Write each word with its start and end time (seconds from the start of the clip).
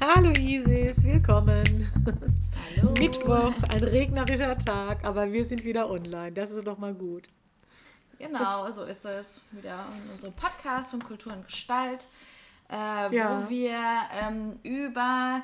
Hallo 0.00 0.30
Isis, 0.38 1.02
willkommen. 1.02 1.64
Hallo. 2.76 2.92
Mittwoch, 2.98 3.54
ein 3.70 3.82
regnerischer 3.82 4.58
Tag, 4.58 5.04
aber 5.04 5.32
wir 5.32 5.44
sind 5.44 5.64
wieder 5.64 5.88
online. 5.90 6.32
Das 6.32 6.50
ist 6.50 6.66
doch 6.66 6.78
mal 6.78 6.94
gut. 6.94 7.28
Genau, 8.18 8.70
so 8.70 8.84
ist 8.84 9.04
es. 9.04 9.40
Wieder 9.50 9.78
in 10.04 10.12
unserem 10.12 10.34
Podcast 10.34 10.90
von 10.90 11.02
Kultur 11.02 11.32
und 11.32 11.46
Gestalt, 11.46 12.06
äh, 12.70 13.14
ja. 13.14 13.42
wo 13.44 13.48
wir 13.48 13.78
ähm, 14.20 14.58
über 14.62 15.42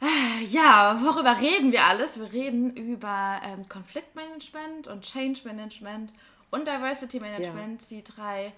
äh, 0.00 0.44
ja, 0.44 0.98
worüber 1.02 1.38
reden 1.40 1.72
wir 1.72 1.84
alles? 1.84 2.18
Wir 2.18 2.32
reden 2.32 2.74
über 2.74 3.40
ähm, 3.44 3.68
Konfliktmanagement 3.68 4.88
und 4.88 5.02
Change 5.02 5.42
Management 5.44 6.12
und 6.50 6.66
Diversity 6.66 7.20
Management, 7.20 7.82
ja. 7.82 7.96
die 7.96 8.04
drei 8.04 8.52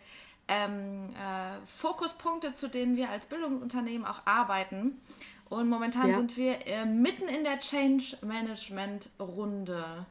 ähm, 0.52 1.10
äh, 1.10 1.66
Fokuspunkte, 1.66 2.54
zu 2.54 2.68
denen 2.68 2.96
wir 2.96 3.10
als 3.10 3.26
Bildungsunternehmen 3.26 4.06
auch 4.06 4.22
arbeiten. 4.24 5.00
Und 5.48 5.68
momentan 5.68 6.10
ja. 6.10 6.16
sind 6.16 6.36
wir 6.36 6.66
äh, 6.66 6.86
mitten 6.86 7.28
in 7.28 7.44
der 7.44 7.58
Change 7.58 8.16
Management 8.22 9.10
Runde. 9.20 10.06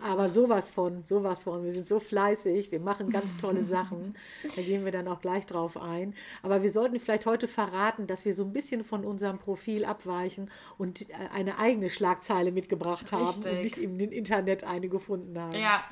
Aber 0.00 0.28
sowas 0.28 0.70
von, 0.70 1.04
sowas 1.04 1.44
von. 1.44 1.64
Wir 1.64 1.70
sind 1.70 1.86
so 1.86 2.00
fleißig, 2.00 2.72
wir 2.72 2.80
machen 2.80 3.10
ganz 3.10 3.36
tolle 3.36 3.62
Sachen. 3.62 4.14
Da 4.54 4.62
gehen 4.62 4.84
wir 4.84 4.92
dann 4.92 5.08
auch 5.08 5.20
gleich 5.20 5.46
drauf 5.46 5.76
ein. 5.76 6.14
Aber 6.42 6.62
wir 6.62 6.70
sollten 6.70 6.98
vielleicht 6.98 7.26
heute 7.26 7.48
verraten, 7.48 8.06
dass 8.06 8.24
wir 8.24 8.34
so 8.34 8.44
ein 8.44 8.52
bisschen 8.52 8.84
von 8.84 9.04
unserem 9.04 9.38
Profil 9.38 9.84
abweichen 9.84 10.50
und 10.78 11.08
äh, 11.08 11.14
eine 11.32 11.58
eigene 11.58 11.88
Schlagzeile 11.88 12.52
mitgebracht 12.52 13.12
haben 13.12 13.26
Richtig. 13.26 13.52
und 13.52 13.62
nicht 13.62 13.78
im 13.78 13.98
Internet 14.00 14.64
eine 14.64 14.88
gefunden 14.88 15.38
haben. 15.38 15.52
Ja, 15.52 15.84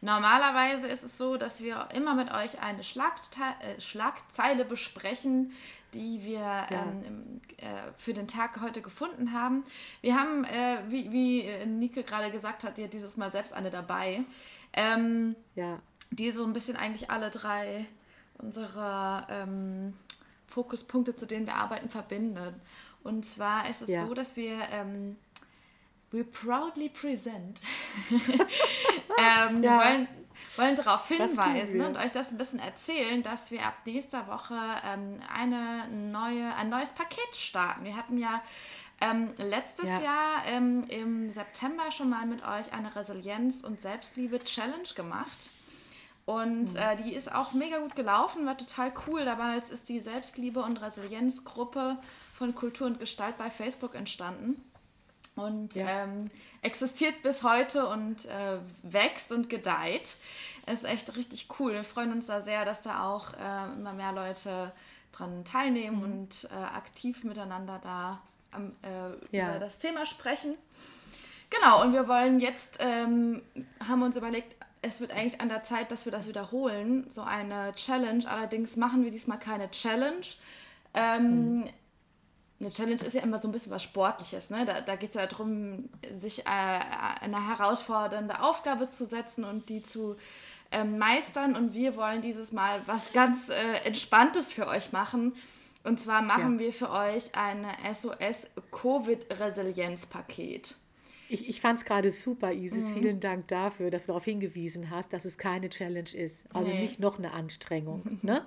Normalerweise 0.00 0.88
ist 0.88 1.02
es 1.02 1.18
so, 1.18 1.36
dass 1.36 1.62
wir 1.62 1.88
immer 1.94 2.14
mit 2.14 2.32
euch 2.32 2.60
eine 2.60 2.82
Schlagte 2.82 3.40
äh, 3.60 3.80
Schlagzeile 3.80 4.64
besprechen, 4.64 5.52
die 5.94 6.24
wir 6.24 6.40
ja. 6.40 6.66
ähm, 6.70 7.40
äh, 7.58 7.64
für 7.98 8.14
den 8.14 8.28
Tag 8.28 8.60
heute 8.60 8.82
gefunden 8.82 9.32
haben. 9.32 9.64
Wir 10.00 10.16
haben, 10.18 10.44
äh, 10.44 10.78
wie, 10.88 11.12
wie 11.12 11.42
äh, 11.42 11.66
Nike 11.66 12.02
gerade 12.02 12.30
gesagt 12.30 12.64
hat, 12.64 12.78
ja 12.78 12.86
dieses 12.86 13.16
Mal 13.16 13.30
selbst 13.30 13.52
eine 13.52 13.70
dabei, 13.70 14.24
ähm, 14.72 15.36
ja. 15.54 15.78
die 16.10 16.30
so 16.30 16.44
ein 16.44 16.52
bisschen 16.52 16.76
eigentlich 16.76 17.10
alle 17.10 17.30
drei 17.30 17.86
unserer 18.38 19.26
ähm, 19.30 19.94
Fokuspunkte, 20.48 21.14
zu 21.16 21.26
denen 21.26 21.46
wir 21.46 21.54
arbeiten, 21.54 21.88
verbindet. 21.88 22.54
Und 23.02 23.26
zwar 23.26 23.68
ist 23.68 23.82
es 23.82 23.88
ja. 23.88 24.06
so, 24.06 24.14
dass 24.14 24.36
wir 24.36 24.54
ähm, 24.70 25.16
we 26.12 26.24
proudly 26.24 26.88
present 26.88 27.60
ähm, 29.18 29.62
ja. 29.62 29.78
wollen, 29.78 30.08
wollen 30.56 30.76
darauf 30.76 31.08
hinweisen 31.08 31.80
und 31.80 31.96
euch 31.96 32.12
das 32.12 32.30
ein 32.30 32.38
bisschen 32.38 32.58
erzählen, 32.58 33.22
dass 33.22 33.50
wir 33.50 33.64
ab 33.64 33.74
nächster 33.84 34.26
Woche 34.28 34.56
ähm, 34.84 35.20
eine 35.34 35.88
neue, 35.88 36.54
ein 36.54 36.68
neues 36.68 36.90
Paket 36.90 37.34
starten. 37.34 37.84
Wir 37.84 37.96
hatten 37.96 38.18
ja 38.18 38.42
ähm, 39.00 39.34
letztes 39.38 39.88
ja. 39.88 40.00
Jahr 40.00 40.46
ähm, 40.46 40.84
im 40.88 41.30
September 41.30 41.90
schon 41.90 42.10
mal 42.10 42.26
mit 42.26 42.42
euch 42.44 42.72
eine 42.72 42.94
Resilienz- 42.94 43.64
und 43.64 43.80
Selbstliebe-Challenge 43.80 44.88
gemacht. 44.94 45.50
Und 46.24 46.74
mhm. 46.74 46.76
äh, 46.76 46.96
die 46.96 47.14
ist 47.14 47.32
auch 47.32 47.52
mega 47.52 47.78
gut 47.78 47.96
gelaufen, 47.96 48.46
war 48.46 48.56
total 48.56 48.92
cool. 49.06 49.24
Damals 49.24 49.70
ist 49.70 49.88
die 49.88 50.00
Selbstliebe- 50.00 50.62
und 50.62 50.80
Resilienzgruppe 50.80 51.98
von 52.32 52.54
Kultur 52.54 52.86
und 52.86 53.00
Gestalt 53.00 53.36
bei 53.38 53.50
Facebook 53.50 53.94
entstanden 53.96 54.62
und 55.36 55.74
ja. 55.74 56.04
ähm, 56.04 56.30
existiert 56.62 57.22
bis 57.22 57.42
heute 57.42 57.86
und 57.86 58.26
äh, 58.26 58.58
wächst 58.82 59.32
und 59.32 59.48
gedeiht. 59.48 60.16
Ist 60.70 60.84
echt 60.84 61.16
richtig 61.16 61.48
cool. 61.58 61.72
Wir 61.72 61.84
freuen 61.84 62.12
uns 62.12 62.26
da 62.26 62.40
sehr, 62.40 62.64
dass 62.64 62.82
da 62.82 63.08
auch 63.08 63.32
äh, 63.32 63.72
immer 63.74 63.92
mehr 63.92 64.12
Leute 64.12 64.72
dran 65.10 65.44
teilnehmen 65.44 65.98
mhm. 65.98 66.02
und 66.04 66.48
äh, 66.50 66.54
aktiv 66.54 67.24
miteinander 67.24 67.80
da 67.82 68.20
am, 68.52 68.72
äh, 68.82 69.36
ja. 69.36 69.50
über 69.50 69.58
das 69.58 69.78
Thema 69.78 70.06
sprechen. 70.06 70.54
Genau, 71.50 71.82
und 71.82 71.92
wir 71.92 72.08
wollen 72.08 72.40
jetzt, 72.40 72.78
ähm, 72.80 73.42
haben 73.86 74.02
uns 74.02 74.16
überlegt, 74.16 74.56
es 74.80 75.00
wird 75.00 75.12
eigentlich 75.12 75.40
an 75.40 75.48
der 75.48 75.64
Zeit, 75.64 75.90
dass 75.92 76.06
wir 76.06 76.12
das 76.12 76.26
wiederholen, 76.26 77.06
so 77.10 77.22
eine 77.22 77.72
Challenge. 77.74 78.24
Allerdings 78.28 78.76
machen 78.76 79.04
wir 79.04 79.10
diesmal 79.10 79.38
keine 79.38 79.70
Challenge. 79.70 80.26
Ähm, 80.94 81.60
mhm 81.60 81.68
eine 82.62 82.70
Challenge 82.70 83.02
ist 83.02 83.14
ja 83.14 83.22
immer 83.22 83.40
so 83.40 83.48
ein 83.48 83.52
bisschen 83.52 83.72
was 83.72 83.82
Sportliches. 83.82 84.50
Ne? 84.50 84.64
Da, 84.64 84.80
da 84.80 84.94
geht 84.96 85.10
es 85.10 85.16
ja 85.16 85.26
darum, 85.26 85.90
sich 86.16 86.46
äh, 86.46 86.46
eine 86.46 87.48
herausfordernde 87.48 88.42
Aufgabe 88.42 88.88
zu 88.88 89.04
setzen 89.06 89.44
und 89.44 89.68
die 89.68 89.82
zu 89.82 90.16
ähm, 90.70 90.96
meistern. 90.98 91.54
Und 91.54 91.74
wir 91.74 91.96
wollen 91.96 92.22
dieses 92.22 92.52
Mal 92.52 92.80
was 92.86 93.12
ganz 93.12 93.50
äh, 93.50 93.84
Entspanntes 93.84 94.50
für 94.52 94.66
euch 94.66 94.92
machen. 94.92 95.34
Und 95.84 96.00
zwar 96.00 96.22
machen 96.22 96.54
ja. 96.54 96.60
wir 96.60 96.72
für 96.72 96.90
euch 96.90 97.34
ein 97.34 97.66
SOS-Covid-Resilienz-Paket. 97.92 100.76
Ich, 101.32 101.48
ich 101.48 101.62
fand 101.62 101.78
es 101.78 101.86
gerade 101.86 102.10
super, 102.10 102.52
Isis. 102.52 102.90
Mhm. 102.90 102.94
Vielen 102.94 103.20
Dank 103.20 103.48
dafür, 103.48 103.90
dass 103.90 104.02
du 104.02 104.08
darauf 104.08 104.26
hingewiesen 104.26 104.90
hast, 104.90 105.14
dass 105.14 105.24
es 105.24 105.38
keine 105.38 105.70
Challenge 105.70 106.14
ist. 106.14 106.44
Also 106.52 106.70
nee. 106.70 106.80
nicht 106.80 107.00
noch 107.00 107.18
eine 107.18 107.32
Anstrengung. 107.32 108.18
ne? 108.22 108.44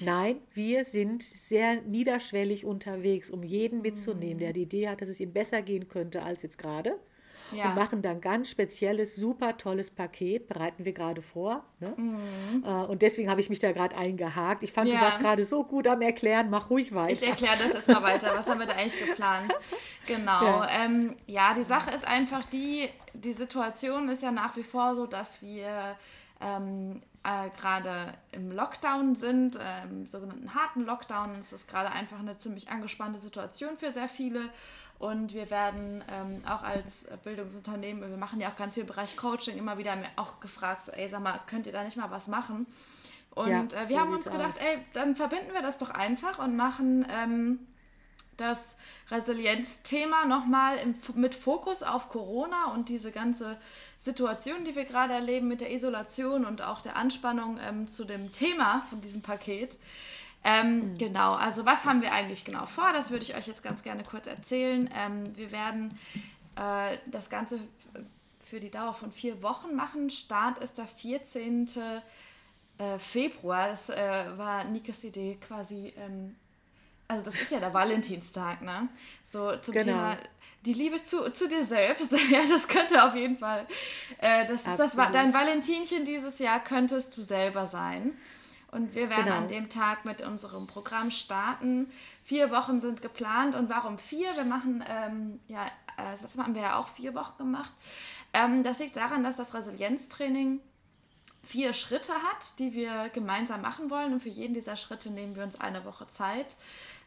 Nein, 0.00 0.36
wir 0.54 0.84
sind 0.84 1.24
sehr 1.24 1.82
niederschwellig 1.82 2.64
unterwegs, 2.64 3.28
um 3.28 3.42
jeden 3.42 3.82
mitzunehmen, 3.82 4.36
mhm. 4.36 4.38
der 4.38 4.52
die 4.52 4.62
Idee 4.62 4.88
hat, 4.88 5.02
dass 5.02 5.08
es 5.08 5.18
ihm 5.18 5.32
besser 5.32 5.62
gehen 5.62 5.88
könnte 5.88 6.22
als 6.22 6.42
jetzt 6.42 6.58
gerade 6.58 7.00
ja. 7.52 7.68
und 7.68 7.74
machen 7.74 8.02
dann 8.02 8.20
ganz 8.20 8.50
spezielles, 8.50 9.16
super 9.16 9.56
tolles 9.56 9.90
Paket, 9.90 10.48
bereiten 10.48 10.84
wir 10.84 10.92
gerade 10.92 11.22
vor. 11.22 11.64
Ne? 11.80 11.92
Mhm. 11.96 12.64
Äh, 12.64 12.68
und 12.68 13.02
deswegen 13.02 13.30
habe 13.30 13.40
ich 13.40 13.48
mich 13.48 13.58
da 13.58 13.72
gerade 13.72 13.96
eingehakt. 13.96 14.62
Ich 14.62 14.72
fand, 14.72 14.88
ja. 14.88 14.96
du 14.96 15.00
warst 15.02 15.20
gerade 15.20 15.44
so 15.44 15.64
gut 15.64 15.86
am 15.86 16.02
Erklären, 16.02 16.50
mach 16.50 16.70
ruhig 16.70 16.94
weiter. 16.94 17.12
Ich 17.12 17.26
erkläre 17.26 17.56
das 17.58 17.70
erstmal 17.70 18.02
weiter. 18.02 18.32
Was 18.34 18.48
haben 18.48 18.60
wir 18.60 18.66
da 18.66 18.74
eigentlich 18.74 19.06
geplant? 19.06 19.54
Genau. 20.06 20.42
Ja. 20.42 20.68
Ähm, 20.84 21.16
ja, 21.26 21.52
die 21.54 21.62
Sache 21.62 21.90
ist 21.90 22.06
einfach 22.06 22.44
die, 22.46 22.88
die 23.12 23.32
Situation 23.32 24.08
ist 24.08 24.22
ja 24.22 24.30
nach 24.30 24.56
wie 24.56 24.62
vor 24.62 24.94
so, 24.96 25.06
dass 25.06 25.42
wir 25.42 25.96
ähm, 26.40 27.02
äh, 27.24 27.50
gerade 27.50 28.12
im 28.32 28.52
Lockdown 28.52 29.14
sind, 29.14 29.56
äh, 29.56 29.82
im 29.84 30.06
sogenannten 30.06 30.54
harten 30.54 30.84
Lockdown. 30.84 31.36
Es 31.40 31.52
ist 31.52 31.68
gerade 31.68 31.90
einfach 31.90 32.18
eine 32.18 32.38
ziemlich 32.38 32.70
angespannte 32.70 33.18
Situation 33.18 33.76
für 33.76 33.92
sehr 33.92 34.08
viele. 34.08 34.50
Und 34.98 35.32
wir 35.32 35.48
werden 35.50 36.04
ähm, 36.10 36.42
auch 36.44 36.62
als 36.62 37.06
Bildungsunternehmen, 37.22 38.10
wir 38.10 38.16
machen 38.16 38.40
ja 38.40 38.48
auch 38.48 38.56
ganz 38.56 38.74
viel 38.74 38.80
im 38.80 38.88
Bereich 38.88 39.16
Coaching, 39.16 39.56
immer 39.56 39.78
wieder 39.78 39.96
auch 40.16 40.40
gefragt, 40.40 40.86
so, 40.86 40.92
ey, 40.92 41.08
sag 41.08 41.22
mal, 41.22 41.38
könnt 41.46 41.66
ihr 41.68 41.72
da 41.72 41.84
nicht 41.84 41.96
mal 41.96 42.10
was 42.10 42.26
machen? 42.26 42.66
Und 43.34 43.48
ja, 43.48 43.60
äh, 43.60 43.88
wir 43.88 43.96
so 43.96 44.00
haben 44.00 44.12
uns 44.12 44.28
gedacht, 44.28 44.56
aus. 44.56 44.60
ey, 44.60 44.78
dann 44.94 45.14
verbinden 45.14 45.52
wir 45.52 45.62
das 45.62 45.78
doch 45.78 45.90
einfach 45.90 46.40
und 46.40 46.56
machen 46.56 47.06
ähm, 47.10 47.60
das 48.36 48.76
Resilienzthema 49.10 50.24
nochmal 50.24 50.78
mit 51.14 51.34
Fokus 51.34 51.82
auf 51.82 52.08
Corona 52.08 52.72
und 52.72 52.88
diese 52.88 53.12
ganze 53.12 53.56
Situation, 53.98 54.64
die 54.64 54.74
wir 54.74 54.84
gerade 54.84 55.12
erleben 55.12 55.48
mit 55.48 55.60
der 55.60 55.72
Isolation 55.72 56.44
und 56.44 56.62
auch 56.62 56.80
der 56.80 56.96
Anspannung 56.96 57.58
ähm, 57.60 57.88
zu 57.88 58.04
dem 58.04 58.32
Thema 58.32 58.82
von 58.90 59.00
diesem 59.00 59.22
Paket. 59.22 59.78
Ähm, 60.48 60.92
mhm. 60.92 60.98
Genau, 60.98 61.34
also 61.34 61.66
was 61.66 61.84
haben 61.84 62.00
wir 62.00 62.12
eigentlich 62.12 62.44
genau 62.44 62.64
vor? 62.64 62.92
Das 62.92 63.10
würde 63.10 63.24
ich 63.24 63.36
euch 63.36 63.46
jetzt 63.46 63.62
ganz 63.62 63.82
gerne 63.82 64.02
kurz 64.02 64.26
erzählen. 64.26 64.88
Ähm, 64.94 65.36
wir 65.36 65.52
werden 65.52 65.98
äh, 66.56 66.96
das 67.06 67.28
Ganze 67.28 67.60
für 68.40 68.58
die 68.58 68.70
Dauer 68.70 68.94
von 68.94 69.12
vier 69.12 69.42
Wochen 69.42 69.74
machen. 69.74 70.08
Start 70.08 70.58
ist 70.58 70.78
der 70.78 70.86
14. 70.86 71.66
Äh, 72.78 72.98
Februar. 72.98 73.68
Das 73.68 73.90
äh, 73.90 74.24
war 74.36 74.64
Nikas 74.64 75.04
Idee 75.04 75.36
quasi. 75.40 75.92
Ähm, 75.98 76.34
also 77.08 77.24
das 77.24 77.34
ist 77.34 77.50
ja 77.50 77.60
der 77.60 77.74
Valentinstag, 77.74 78.62
ne? 78.62 78.88
So 79.24 79.56
zum 79.56 79.74
genau. 79.74 79.84
Thema 79.84 80.18
die 80.64 80.72
Liebe 80.72 81.02
zu, 81.02 81.30
zu 81.32 81.48
dir 81.48 81.64
selbst. 81.64 82.12
ja, 82.30 82.40
das 82.48 82.68
könnte 82.68 83.04
auf 83.04 83.14
jeden 83.14 83.36
Fall. 83.36 83.66
Äh, 84.18 84.46
das, 84.46 84.62
das 84.64 84.96
war 84.96 85.10
dein 85.10 85.34
Valentinchen 85.34 86.04
dieses 86.04 86.38
Jahr 86.38 86.62
könntest 86.62 87.16
du 87.16 87.22
selber 87.22 87.66
sein. 87.66 88.16
Und 88.70 88.94
wir 88.94 89.08
werden 89.08 89.24
genau. 89.24 89.36
an 89.36 89.48
dem 89.48 89.70
Tag 89.70 90.04
mit 90.04 90.20
unserem 90.20 90.66
Programm 90.66 91.10
starten. 91.10 91.90
Vier 92.24 92.50
Wochen 92.50 92.80
sind 92.80 93.00
geplant. 93.00 93.54
Und 93.54 93.70
warum 93.70 93.98
vier? 93.98 94.36
Wir 94.36 94.44
machen, 94.44 94.84
ähm, 94.86 95.40
ja, 95.48 95.66
äh, 95.96 96.10
das 96.10 96.36
haben 96.36 96.54
wir 96.54 96.62
ja 96.62 96.78
auch 96.78 96.88
vier 96.88 97.14
Wochen 97.14 97.38
gemacht. 97.38 97.72
Ähm, 98.34 98.62
das 98.62 98.80
liegt 98.80 98.96
daran, 98.96 99.22
dass 99.22 99.36
das 99.36 99.54
Resilienztraining 99.54 100.60
vier 101.42 101.72
Schritte 101.72 102.12
hat, 102.12 102.58
die 102.58 102.74
wir 102.74 103.08
gemeinsam 103.14 103.62
machen 103.62 103.88
wollen. 103.88 104.12
Und 104.12 104.22
für 104.22 104.28
jeden 104.28 104.52
dieser 104.52 104.76
Schritte 104.76 105.10
nehmen 105.10 105.34
wir 105.34 105.44
uns 105.44 105.58
eine 105.58 105.84
Woche 105.86 106.06
Zeit. 106.06 106.56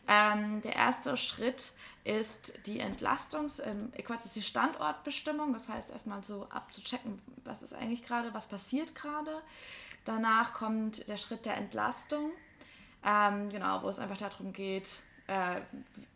Ähm, 0.07 0.61
der 0.63 0.75
erste 0.75 1.15
Schritt 1.15 1.73
ist 2.03 2.65
die 2.65 2.81
Entlastungs-, 2.81 3.61
ähm, 3.63 3.91
Quatsch, 4.03 4.25
ist 4.25 4.35
die 4.35 4.41
Standortbestimmung. 4.41 5.53
Das 5.53 5.69
heißt, 5.69 5.91
erstmal 5.91 6.23
so 6.23 6.47
abzuchecken, 6.49 7.21
was 7.43 7.61
ist 7.61 7.73
eigentlich 7.73 8.03
gerade, 8.03 8.33
was 8.33 8.47
passiert 8.47 8.95
gerade. 8.95 9.43
Danach 10.05 10.53
kommt 10.53 11.07
der 11.07 11.17
Schritt 11.17 11.45
der 11.45 11.57
Entlastung, 11.57 12.31
ähm, 13.05 13.49
genau, 13.49 13.83
wo 13.83 13.89
es 13.89 13.99
einfach 13.99 14.17
darum 14.17 14.53
geht, 14.53 14.99
äh, 15.27 15.61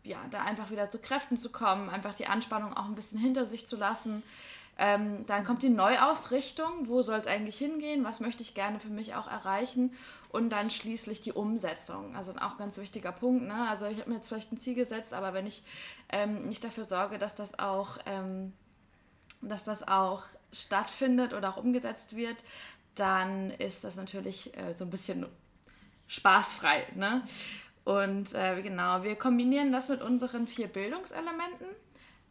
ja, 0.03 0.19
da 0.31 0.43
einfach 0.43 0.71
wieder 0.71 0.89
zu 0.89 0.99
Kräften 0.99 1.37
zu 1.37 1.51
kommen, 1.51 1.89
einfach 1.89 2.13
die 2.13 2.27
Anspannung 2.27 2.75
auch 2.75 2.85
ein 2.85 2.95
bisschen 2.95 3.19
hinter 3.19 3.45
sich 3.45 3.67
zu 3.67 3.77
lassen. 3.77 4.23
Ähm, 4.77 5.25
dann 5.27 5.45
kommt 5.45 5.63
die 5.63 5.69
Neuausrichtung, 5.69 6.89
wo 6.89 7.01
soll 7.01 7.19
es 7.19 7.27
eigentlich 7.27 7.57
hingehen, 7.57 8.03
was 8.03 8.19
möchte 8.19 8.43
ich 8.43 8.55
gerne 8.55 8.79
für 8.79 8.89
mich 8.89 9.15
auch 9.15 9.27
erreichen 9.27 9.93
und 10.29 10.49
dann 10.49 10.69
schließlich 10.69 11.21
die 11.21 11.31
Umsetzung. 11.31 12.13
Also 12.13 12.33
auch 12.33 12.51
ein 12.51 12.57
ganz 12.57 12.77
wichtiger 12.77 13.13
Punkt. 13.13 13.43
Ne? 13.45 13.69
Also 13.69 13.85
ich 13.85 13.99
habe 13.99 14.09
mir 14.09 14.17
jetzt 14.17 14.27
vielleicht 14.27 14.51
ein 14.51 14.57
Ziel 14.57 14.75
gesetzt, 14.75 15.13
aber 15.13 15.33
wenn 15.33 15.47
ich 15.47 15.63
ähm, 16.09 16.49
nicht 16.49 16.61
dafür 16.61 16.83
sorge, 16.83 17.17
dass 17.17 17.35
das 17.35 17.57
auch, 17.57 17.99
ähm, 18.05 18.51
dass 19.41 19.63
das 19.63 19.87
auch 19.87 20.23
stattfindet 20.51 21.33
oder 21.33 21.51
auch 21.51 21.57
umgesetzt 21.57 22.17
wird, 22.17 22.43
dann 22.95 23.51
ist 23.51 23.83
das 23.83 23.97
natürlich 23.97 24.55
äh, 24.57 24.73
so 24.75 24.85
ein 24.85 24.89
bisschen 24.89 25.25
spaßfrei. 26.07 26.85
Ne? 26.95 27.23
Und 27.83 28.33
äh, 28.33 28.61
genau, 28.61 29.03
wir 29.03 29.15
kombinieren 29.15 29.71
das 29.71 29.89
mit 29.89 30.01
unseren 30.01 30.47
vier 30.47 30.67
Bildungselementen. 30.67 31.67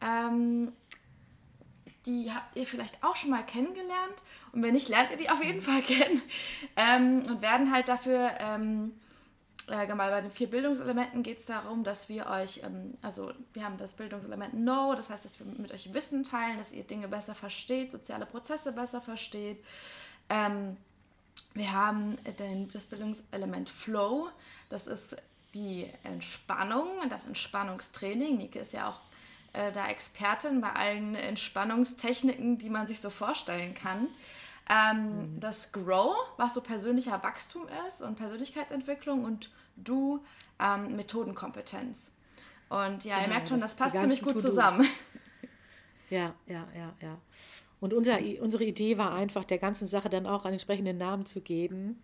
Ähm, 0.00 0.72
die 2.06 2.30
habt 2.32 2.56
ihr 2.56 2.66
vielleicht 2.66 3.02
auch 3.02 3.16
schon 3.16 3.30
mal 3.30 3.44
kennengelernt. 3.44 4.14
Und 4.52 4.62
wenn 4.62 4.74
nicht, 4.74 4.88
lernt 4.88 5.10
ihr 5.10 5.16
die 5.16 5.30
auf 5.30 5.42
jeden 5.42 5.62
Fall 5.62 5.82
kennen. 5.82 6.20
Ähm, 6.76 7.22
und 7.26 7.40
werden 7.40 7.72
halt 7.72 7.88
dafür, 7.88 8.32
ähm, 8.38 8.92
äh, 9.68 9.86
bei 9.86 10.20
den 10.20 10.30
vier 10.30 10.50
Bildungselementen 10.50 11.22
geht 11.22 11.38
es 11.38 11.46
darum, 11.46 11.84
dass 11.84 12.08
wir 12.08 12.26
euch, 12.26 12.60
ähm, 12.62 12.94
also 13.00 13.32
wir 13.54 13.64
haben 13.64 13.78
das 13.78 13.94
Bildungselement 13.94 14.52
Know, 14.52 14.94
das 14.94 15.08
heißt, 15.08 15.24
dass 15.24 15.38
wir 15.38 15.46
mit 15.46 15.72
euch 15.72 15.94
Wissen 15.94 16.24
teilen, 16.24 16.58
dass 16.58 16.72
ihr 16.72 16.84
Dinge 16.84 17.08
besser 17.08 17.34
versteht, 17.34 17.92
soziale 17.92 18.26
Prozesse 18.26 18.72
besser 18.72 19.00
versteht. 19.00 19.64
Ähm, 20.28 20.76
wir 21.54 21.72
haben 21.72 22.16
den, 22.38 22.70
das 22.70 22.86
Bildungselement 22.86 23.68
Flow, 23.68 24.28
das 24.68 24.86
ist 24.86 25.16
die 25.54 25.88
Entspannung, 26.02 26.88
das 27.08 27.26
Entspannungstraining. 27.26 28.36
Nike 28.38 28.58
ist 28.58 28.72
ja 28.72 28.88
auch 28.88 29.00
äh, 29.52 29.70
da 29.70 29.88
Expertin 29.88 30.60
bei 30.60 30.72
allen 30.72 31.14
Entspannungstechniken, 31.14 32.58
die 32.58 32.68
man 32.68 32.86
sich 32.86 33.00
so 33.00 33.08
vorstellen 33.08 33.74
kann. 33.74 34.08
Ähm, 34.68 35.34
mhm. 35.34 35.40
Das 35.40 35.70
Grow, 35.72 36.16
was 36.36 36.54
so 36.54 36.60
persönlicher 36.60 37.22
Wachstum 37.22 37.68
ist 37.86 38.02
und 38.02 38.16
Persönlichkeitsentwicklung 38.16 39.24
und 39.24 39.50
Du 39.76 40.24
ähm, 40.60 40.96
Methodenkompetenz. 40.96 42.10
Und 42.68 43.04
ja, 43.04 43.16
genau, 43.16 43.22
ihr 43.22 43.28
merkt 43.28 43.48
schon, 43.48 43.60
das, 43.60 43.76
das 43.76 43.92
passt 43.92 44.00
ziemlich 44.00 44.22
gut 44.22 44.40
zusammen. 44.40 44.86
Ja, 46.10 46.34
ja, 46.46 46.68
ja, 46.76 46.92
ja. 47.00 47.16
Und 47.84 47.92
unser, 47.92 48.18
unsere 48.40 48.64
Idee 48.64 48.96
war 48.96 49.12
einfach, 49.12 49.44
der 49.44 49.58
ganzen 49.58 49.86
Sache 49.86 50.08
dann 50.08 50.26
auch 50.26 50.46
einen 50.46 50.54
entsprechenden 50.54 50.96
Namen 50.96 51.26
zu 51.26 51.42
geben. 51.42 52.02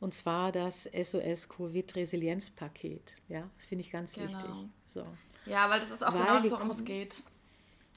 Und 0.00 0.14
zwar 0.14 0.52
das 0.52 0.84
SOS 0.84 1.50
Covid 1.50 1.96
Resilienzpaket. 1.96 3.14
Ja, 3.28 3.50
das 3.58 3.66
finde 3.66 3.84
ich 3.84 3.90
ganz 3.90 4.14
genau. 4.14 4.26
wichtig. 4.26 4.50
So. 4.86 5.04
Ja, 5.44 5.68
weil 5.68 5.80
das 5.80 5.90
ist 5.90 6.02
auch 6.02 6.14
weil 6.14 6.22
genau 6.22 6.40
das, 6.40 6.50
worum 6.50 6.70
es 6.70 6.82
geht. 6.82 7.22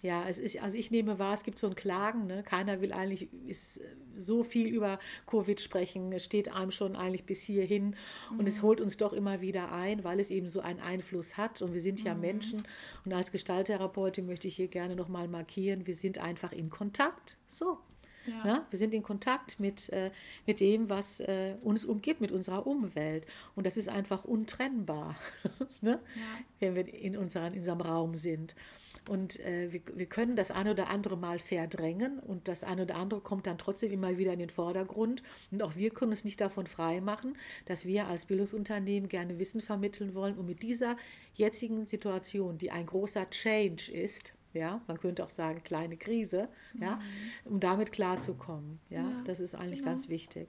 Ja, 0.02 0.28
es 0.28 0.40
ist, 0.40 0.60
also 0.62 0.78
ich 0.78 0.90
nehme 0.90 1.20
wahr, 1.20 1.36
es 1.36 1.44
gibt 1.44 1.60
so 1.60 1.68
ein 1.68 1.76
Klagen, 1.76 2.26
ne? 2.26 2.42
keiner 2.42 2.82
will 2.82 2.92
eigentlich 2.92 3.30
ist 3.46 3.82
so 4.16 4.44
viel 4.44 4.68
über 4.68 4.98
Covid 5.28 5.62
sprechen, 5.62 6.12
es 6.12 6.24
steht 6.24 6.52
einem 6.52 6.72
schon 6.72 6.96
eigentlich 6.96 7.26
bis 7.26 7.44
hierhin 7.44 7.96
mhm. 8.32 8.40
und 8.40 8.48
es 8.48 8.58
mhm. 8.58 8.62
holt 8.64 8.82
uns 8.82 8.98
doch 8.98 9.14
immer 9.14 9.42
wieder 9.42 9.72
ein, 9.72 10.04
weil 10.04 10.20
es 10.20 10.32
eben 10.32 10.48
so 10.48 10.60
einen 10.60 10.80
Einfluss 10.80 11.38
hat 11.38 11.62
und 11.62 11.74
wir 11.74 11.82
sind 11.82 12.04
ja 12.04 12.16
mhm. 12.16 12.22
Menschen 12.22 12.64
und 13.06 13.14
als 13.14 13.32
Gestalttherapeutin 13.32 14.26
möchte 14.26 14.48
ich 14.48 14.56
hier 14.56 14.68
gerne 14.68 14.96
nochmal 14.96 15.28
markieren, 15.28 15.86
wir 15.86 15.96
sind 15.96 16.18
einfach 16.18 16.52
in 16.52 16.70
Kontakt, 16.72 17.38
so, 17.46 17.78
ja. 18.28 18.46
Ja, 18.46 18.68
wir 18.70 18.80
sind 18.80 18.94
in 18.94 19.04
Kontakt 19.04 19.60
mit, 19.60 19.90
äh, 19.90 20.12
mit 20.46 20.60
dem, 20.60 20.90
was 20.90 21.20
äh, 21.22 21.56
uns 21.62 21.86
umgibt, 21.86 22.22
mit 22.22 22.32
unserer 22.32 22.68
Umwelt. 22.68 23.26
Und 23.56 23.66
das 23.66 23.78
ist 23.78 23.90
einfach 23.90 24.26
untrennbar, 24.26 25.16
ne? 25.82 26.00
ja. 26.16 26.46
wenn 26.60 26.76
wir 26.76 26.94
in, 26.94 27.18
unseren, 27.18 27.54
in 27.54 27.60
unserem 27.60 27.82
Raum 27.82 28.16
sind. 28.16 28.56
Und 29.10 29.40
äh, 29.40 29.74
wir, 29.74 29.82
wir 29.96 30.06
können 30.06 30.36
das 30.36 30.52
eine 30.52 30.72
oder 30.72 30.90
andere 30.90 31.18
mal 31.18 31.40
verdrängen 31.40 32.20
und 32.20 32.48
das 32.48 32.64
eine 32.64 32.84
oder 32.84 32.96
andere 32.96 33.20
kommt 33.22 33.48
dann 33.48 33.58
trotzdem 33.58 33.92
immer 33.92 34.18
wieder 34.18 34.32
in 34.32 34.40
den 34.40 34.52
Vordergrund. 34.52 35.24
Und 35.50 35.64
auch 35.64 35.76
wir 35.76 35.90
können 35.90 36.12
uns 36.12 36.24
nicht 36.24 36.40
davon 36.40 36.68
frei 36.68 37.02
machen, 37.02 37.36
dass 37.66 37.86
wir 37.86 38.08
als 38.08 38.26
Bildungsunternehmen 38.26 39.10
gerne 39.10 39.40
Wissen 39.40 39.62
vermitteln 39.62 40.14
wollen, 40.14 40.38
um 40.38 40.46
mit 40.46 40.62
dieser 40.62 40.98
jetzigen 41.34 41.88
Situation, 41.88 42.60
die 42.60 42.70
ein 42.70 42.86
großer 42.86 43.28
Change 43.32 43.92
ist, 43.92 44.34
ja, 44.54 44.82
man 44.88 45.00
könnte 45.00 45.24
auch 45.24 45.30
sagen 45.30 45.64
kleine 45.64 45.98
Krise, 45.98 46.50
ja, 46.80 46.96
mhm. 46.96 47.54
um 47.54 47.60
damit 47.60 47.92
klarzukommen. 47.92 48.80
Ja, 48.90 49.02
ja 49.02 49.24
das 49.26 49.40
ist 49.40 49.56
eigentlich 49.56 49.80
genau. 49.80 49.92
ganz 49.92 50.10
wichtig. 50.10 50.48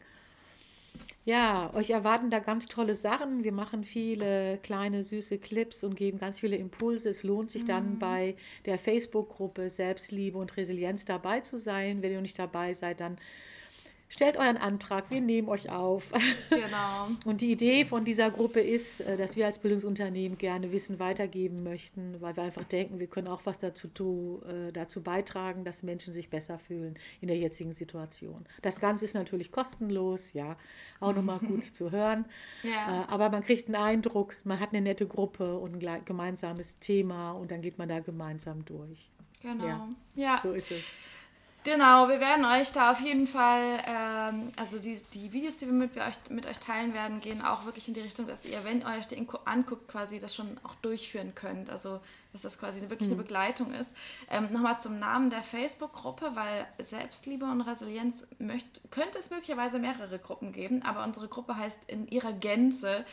Ja, 1.24 1.72
euch 1.74 1.90
erwarten 1.90 2.30
da 2.30 2.40
ganz 2.40 2.66
tolle 2.66 2.94
Sachen. 2.94 3.44
Wir 3.44 3.52
machen 3.52 3.84
viele 3.84 4.58
kleine 4.58 5.04
süße 5.04 5.38
Clips 5.38 5.84
und 5.84 5.94
geben 5.94 6.18
ganz 6.18 6.40
viele 6.40 6.56
Impulse. 6.56 7.10
Es 7.10 7.22
lohnt 7.22 7.50
sich 7.50 7.64
dann 7.64 7.94
mhm. 7.94 7.98
bei 8.00 8.36
der 8.66 8.78
Facebook-Gruppe 8.78 9.70
Selbstliebe 9.70 10.36
und 10.36 10.56
Resilienz 10.56 11.04
dabei 11.04 11.40
zu 11.40 11.58
sein. 11.58 12.02
Wenn 12.02 12.12
ihr 12.12 12.20
nicht 12.20 12.38
dabei 12.38 12.74
seid, 12.74 13.00
dann 13.00 13.18
stellt 14.12 14.36
euren 14.36 14.58
Antrag, 14.58 15.10
wir 15.10 15.20
nehmen 15.20 15.48
euch 15.48 15.70
auf. 15.70 16.12
Genau. 16.50 17.08
Und 17.24 17.40
die 17.40 17.50
Idee 17.50 17.84
von 17.84 18.04
dieser 18.04 18.30
Gruppe 18.30 18.60
ist, 18.60 19.00
äh, 19.00 19.16
dass 19.16 19.36
wir 19.36 19.46
als 19.46 19.58
Bildungsunternehmen 19.58 20.36
gerne 20.38 20.70
Wissen 20.70 20.98
weitergeben 20.98 21.62
möchten, 21.62 22.20
weil 22.20 22.36
wir 22.36 22.42
einfach 22.42 22.64
denken, 22.64 23.00
wir 23.00 23.06
können 23.06 23.26
auch 23.28 23.40
was 23.44 23.58
dazu, 23.58 24.42
äh, 24.46 24.70
dazu 24.70 25.02
beitragen, 25.02 25.64
dass 25.64 25.82
Menschen 25.82 26.12
sich 26.12 26.28
besser 26.28 26.58
fühlen 26.58 26.94
in 27.20 27.28
der 27.28 27.38
jetzigen 27.38 27.72
Situation. 27.72 28.44
Das 28.60 28.80
Ganze 28.80 29.06
ist 29.06 29.14
natürlich 29.14 29.50
kostenlos, 29.50 30.34
ja, 30.34 30.56
auch 31.00 31.14
nochmal 31.14 31.38
gut 31.46 31.64
zu 31.64 31.90
hören. 31.90 32.26
Ja. 32.62 33.02
Äh, 33.02 33.06
aber 33.08 33.30
man 33.30 33.42
kriegt 33.42 33.66
einen 33.66 33.76
Eindruck, 33.76 34.36
man 34.44 34.60
hat 34.60 34.70
eine 34.70 34.82
nette 34.82 35.06
Gruppe 35.06 35.58
und 35.58 35.82
ein 35.82 36.04
gemeinsames 36.04 36.76
Thema 36.76 37.32
und 37.32 37.50
dann 37.50 37.62
geht 37.62 37.78
man 37.78 37.88
da 37.88 38.00
gemeinsam 38.00 38.64
durch. 38.64 39.10
Genau. 39.40 39.66
Ja, 39.66 39.88
ja. 40.14 40.40
so 40.42 40.52
ist 40.52 40.70
es. 40.70 40.84
Genau, 41.64 42.08
wir 42.08 42.18
werden 42.18 42.44
euch 42.44 42.72
da 42.72 42.90
auf 42.90 43.00
jeden 43.00 43.28
Fall, 43.28 43.80
ähm, 43.86 44.50
also 44.56 44.80
die, 44.80 45.00
die 45.14 45.32
Videos, 45.32 45.56
die 45.56 45.66
wir 45.66 45.72
mit, 45.72 45.94
wir 45.94 46.02
euch, 46.02 46.16
mit 46.28 46.46
euch 46.46 46.58
teilen 46.58 46.92
werden, 46.92 47.20
gehen 47.20 47.40
auch 47.40 47.64
wirklich 47.64 47.86
in 47.86 47.94
die 47.94 48.00
Richtung, 48.00 48.26
dass 48.26 48.44
ihr, 48.44 48.64
wenn 48.64 48.80
ihr 48.80 48.86
euch 48.86 49.06
die 49.06 49.14
Inko 49.14 49.38
anguckt, 49.44 49.86
quasi 49.86 50.18
das 50.18 50.34
schon 50.34 50.58
auch 50.64 50.74
durchführen 50.76 51.36
könnt. 51.36 51.70
Also, 51.70 52.00
dass 52.32 52.42
das 52.42 52.58
quasi 52.58 52.80
wirklich 52.80 53.08
mhm. 53.08 53.14
eine 53.14 53.22
Begleitung 53.22 53.72
ist. 53.72 53.94
Ähm, 54.28 54.48
Nochmal 54.50 54.80
zum 54.80 54.98
Namen 54.98 55.30
der 55.30 55.44
Facebook-Gruppe, 55.44 56.32
weil 56.34 56.66
Selbstliebe 56.80 57.44
und 57.44 57.60
Resilienz 57.60 58.26
möcht, 58.38 58.66
könnte 58.90 59.18
es 59.18 59.30
möglicherweise 59.30 59.78
mehrere 59.78 60.18
Gruppen 60.18 60.52
geben, 60.52 60.82
aber 60.82 61.04
unsere 61.04 61.28
Gruppe 61.28 61.56
heißt 61.56 61.88
in 61.88 62.08
ihrer 62.08 62.32
Gänze 62.32 63.04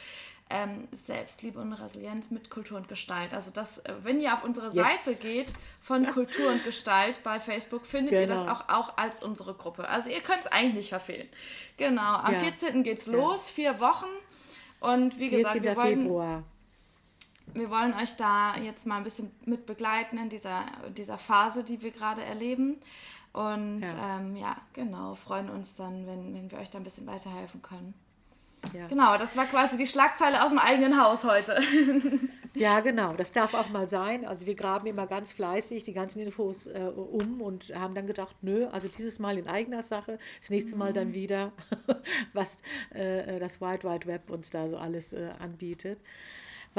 ähm, 0.49 0.87
Selbstliebe 0.91 1.59
und 1.59 1.73
Resilienz 1.73 2.31
mit 2.31 2.49
Kultur 2.49 2.77
und 2.77 2.87
Gestalt. 2.87 3.33
Also 3.33 3.51
das, 3.51 3.79
äh, 3.79 3.93
wenn 4.03 4.19
ihr 4.19 4.33
auf 4.33 4.43
unsere 4.43 4.73
yes. 4.73 5.05
Seite 5.05 5.19
geht 5.19 5.53
von 5.79 6.05
Kultur 6.07 6.51
und 6.51 6.63
Gestalt 6.63 7.21
bei 7.23 7.39
Facebook, 7.39 7.85
findet 7.85 8.11
genau. 8.11 8.21
ihr 8.21 8.27
das 8.27 8.41
genau. 8.41 8.53
auch, 8.53 8.69
auch 8.69 8.97
als 8.97 9.21
unsere 9.21 9.53
Gruppe. 9.53 9.87
Also 9.87 10.09
ihr 10.09 10.21
könnt 10.21 10.41
es 10.41 10.47
eigentlich 10.47 10.75
nicht 10.75 10.89
verfehlen. 10.89 11.29
Genau, 11.77 12.15
am 12.15 12.33
ja. 12.33 12.39
14. 12.39 12.83
geht's 12.83 13.05
los, 13.05 13.47
ja. 13.47 13.53
vier 13.53 13.79
Wochen. 13.79 14.07
Und 14.79 15.19
wie 15.19 15.29
gesagt, 15.29 15.63
wir 15.63 15.75
wollen, 15.75 16.03
Februar. 16.03 16.43
wir 17.53 17.69
wollen 17.69 17.93
euch 17.93 18.15
da 18.15 18.55
jetzt 18.55 18.87
mal 18.87 18.97
ein 18.97 19.03
bisschen 19.03 19.31
mit 19.45 19.65
begleiten 19.65 20.17
in 20.17 20.29
dieser, 20.29 20.65
dieser 20.97 21.17
Phase, 21.17 21.63
die 21.63 21.81
wir 21.81 21.91
gerade 21.91 22.23
erleben. 22.23 22.81
Und 23.33 23.81
ja. 23.81 24.17
Ähm, 24.17 24.35
ja, 24.35 24.57
genau, 24.73 25.13
freuen 25.13 25.49
uns 25.51 25.75
dann, 25.75 26.07
wenn, 26.07 26.33
wenn 26.33 26.49
wir 26.49 26.57
euch 26.57 26.71
da 26.71 26.79
ein 26.79 26.83
bisschen 26.83 27.05
weiterhelfen 27.05 27.61
können. 27.61 27.93
Ja. 28.73 28.87
Genau, 28.87 29.17
das 29.17 29.35
war 29.35 29.45
quasi 29.45 29.77
die 29.77 29.87
Schlagzeile 29.87 30.43
aus 30.43 30.49
dem 30.49 30.59
eigenen 30.59 31.01
Haus 31.01 31.23
heute. 31.23 31.59
ja, 32.53 32.79
genau, 32.81 33.13
das 33.13 33.31
darf 33.31 33.53
auch 33.53 33.69
mal 33.69 33.89
sein. 33.89 34.25
Also 34.25 34.45
wir 34.45 34.55
graben 34.55 34.87
immer 34.87 35.07
ganz 35.07 35.31
fleißig 35.31 35.83
die 35.83 35.93
ganzen 35.93 36.19
Infos 36.19 36.67
äh, 36.67 36.79
um 36.79 37.41
und 37.41 37.73
haben 37.75 37.95
dann 37.95 38.07
gedacht, 38.07 38.35
nö, 38.41 38.67
also 38.67 38.87
dieses 38.87 39.19
Mal 39.19 39.37
in 39.37 39.47
eigener 39.47 39.81
Sache, 39.81 40.19
das 40.39 40.49
nächste 40.49 40.75
Mal 40.75 40.93
dann 40.93 41.09
mhm. 41.09 41.13
wieder, 41.13 41.51
was 42.33 42.57
äh, 42.91 43.39
das 43.39 43.61
Wide 43.61 43.83
Wide 43.83 44.05
Web 44.05 44.29
uns 44.29 44.49
da 44.49 44.67
so 44.67 44.77
alles 44.77 45.13
äh, 45.13 45.29
anbietet. 45.39 45.99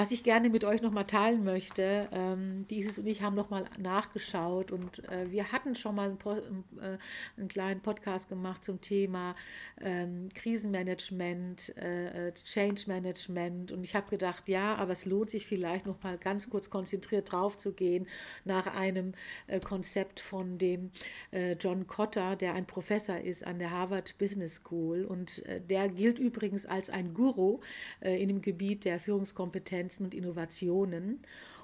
Was 0.01 0.13
ich 0.13 0.23
gerne 0.23 0.49
mit 0.49 0.65
euch 0.65 0.81
nochmal 0.81 1.05
teilen 1.05 1.45
möchte, 1.45 2.09
ähm, 2.13 2.65
die 2.71 2.79
Isis 2.79 2.99
und 2.99 3.07
ich 3.07 3.21
haben 3.21 3.37
nochmal 3.37 3.67
nachgeschaut 3.77 4.73
und 4.73 5.07
äh, 5.11 5.31
wir 5.31 5.53
hatten 5.53 5.75
schon 5.75 5.95
mal 5.95 6.09
einen, 6.09 6.65
äh, 6.81 6.97
einen, 7.37 7.49
kleinen 7.49 7.83
Podcast 7.83 8.31
gemacht 8.31 8.65
zum 8.65 8.81
Thema 8.81 9.35
ähm, 9.79 10.31
Krisenmanagement, 10.35 11.77
äh, 11.77 12.33
Change 12.33 12.85
Management 12.87 13.73
und 13.73 13.85
ich 13.85 13.95
habe 13.95 14.09
gedacht, 14.09 14.49
ja, 14.49 14.75
aber 14.77 14.93
es 14.93 15.05
lohnt 15.05 15.29
sich 15.29 15.47
vielleicht 15.47 15.85
nochmal 15.85 16.17
ganz 16.17 16.49
kurz 16.49 16.71
konzentriert 16.71 17.31
drauf 17.31 17.59
zu 17.59 17.75
gehen 17.75 18.07
nach 18.47 18.75
einem 18.75 19.13
äh, 19.49 19.61
Konzept 19.61 20.19
von 20.19 20.57
dem 20.57 20.93
äh, 21.31 21.57
John 21.61 21.87
Cotter, 21.87 22.37
der 22.37 22.55
ein 22.55 22.65
Professor 22.65 23.19
ist 23.19 23.47
an 23.47 23.59
der 23.59 23.71
Harvard 23.71 24.17
Business 24.17 24.63
School 24.65 25.05
und 25.05 25.45
äh, 25.45 25.61
der 25.61 25.91
gilt 25.91 26.19
übrigens 26.19 26.65
als 26.65 26.89
ein 26.89 27.13
Guru 27.13 27.61
in 28.01 28.29
dem 28.29 28.41
Gebiet 28.41 28.87
der 28.87 28.99
Führungskompetenz 28.99 29.90
Kompetenzen 29.91 30.05
und 30.05 30.15
Innovationen. 30.15 31.21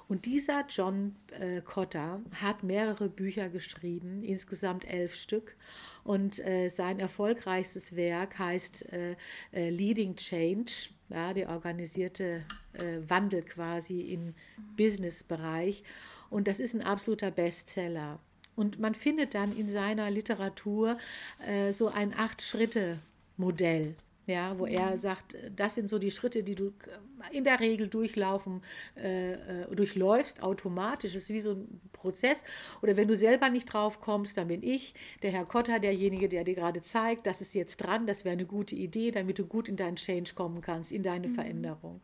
Und 0.09 0.25
dieser 0.25 0.65
John 0.69 1.15
äh, 1.31 1.61
Cotter 1.61 2.21
hat 2.33 2.63
mehrere 2.63 3.09
Bücher 3.09 3.49
geschrieben, 3.49 4.23
insgesamt 4.23 4.85
elf 4.85 5.15
Stück. 5.15 5.55
Und 6.03 6.39
äh, 6.39 6.69
sein 6.69 6.99
erfolgreichstes 6.99 7.95
Werk 7.95 8.39
heißt 8.39 8.91
äh, 8.93 9.15
äh 9.51 9.69
Leading 9.69 10.15
Change, 10.15 10.89
ja, 11.09 11.33
der 11.33 11.49
organisierte 11.49 12.43
äh, 12.73 13.09
Wandel 13.09 13.43
quasi 13.43 14.01
im 14.13 14.33
Businessbereich. 14.77 15.83
Und 16.29 16.47
das 16.47 16.59
ist 16.59 16.73
ein 16.73 16.81
absoluter 16.81 17.31
Bestseller. 17.31 18.19
Und 18.55 18.79
man 18.79 18.95
findet 18.95 19.33
dann 19.33 19.55
in 19.55 19.67
seiner 19.67 20.09
Literatur 20.09 20.97
äh, 21.45 21.73
so 21.73 21.89
ein 21.89 22.13
Acht-Schritte-Modell 22.13 23.95
ja, 24.27 24.59
wo 24.59 24.65
er 24.65 24.91
mhm. 24.91 24.97
sagt, 24.97 25.37
das 25.55 25.75
sind 25.75 25.89
so 25.89 25.99
die 25.99 26.11
Schritte, 26.11 26.43
die 26.43 26.53
du 26.53 26.73
in 27.31 27.45
der 27.45 27.61
Regel 27.61 27.87
durchlaufen, 27.87 28.61
äh, 28.97 29.31
äh, 29.31 29.75
durchläufst, 29.75 30.43
automatisch. 30.43 31.13
Das 31.13 31.23
ist 31.23 31.29
wie 31.29 31.39
so 31.39 31.53
ein 31.53 31.81
Prozess. 31.93 32.43
Oder 32.81 32.97
wenn 32.97 33.07
du 33.07 33.15
selber 33.15 33.49
nicht 33.49 33.71
drauf 33.71 34.01
kommst, 34.01 34.37
dann 34.37 34.49
bin 34.49 34.63
ich, 34.63 34.93
der 35.23 35.31
Herr 35.31 35.45
Kotter, 35.45 35.79
derjenige, 35.79 36.27
der 36.27 36.43
dir 36.43 36.55
gerade 36.55 36.81
zeigt, 36.81 37.25
das 37.25 37.39
ist 37.39 37.53
jetzt 37.53 37.77
dran, 37.77 38.05
das 38.05 38.25
wäre 38.25 38.33
eine 38.33 38.45
gute 38.45 38.75
Idee, 38.75 39.11
damit 39.11 39.39
du 39.39 39.45
gut 39.45 39.69
in 39.69 39.77
deinen 39.77 39.95
Change 39.95 40.33
kommen 40.35 40.61
kannst, 40.61 40.91
in 40.91 41.03
deine 41.03 41.29
mhm. 41.29 41.33
Veränderung. 41.33 42.01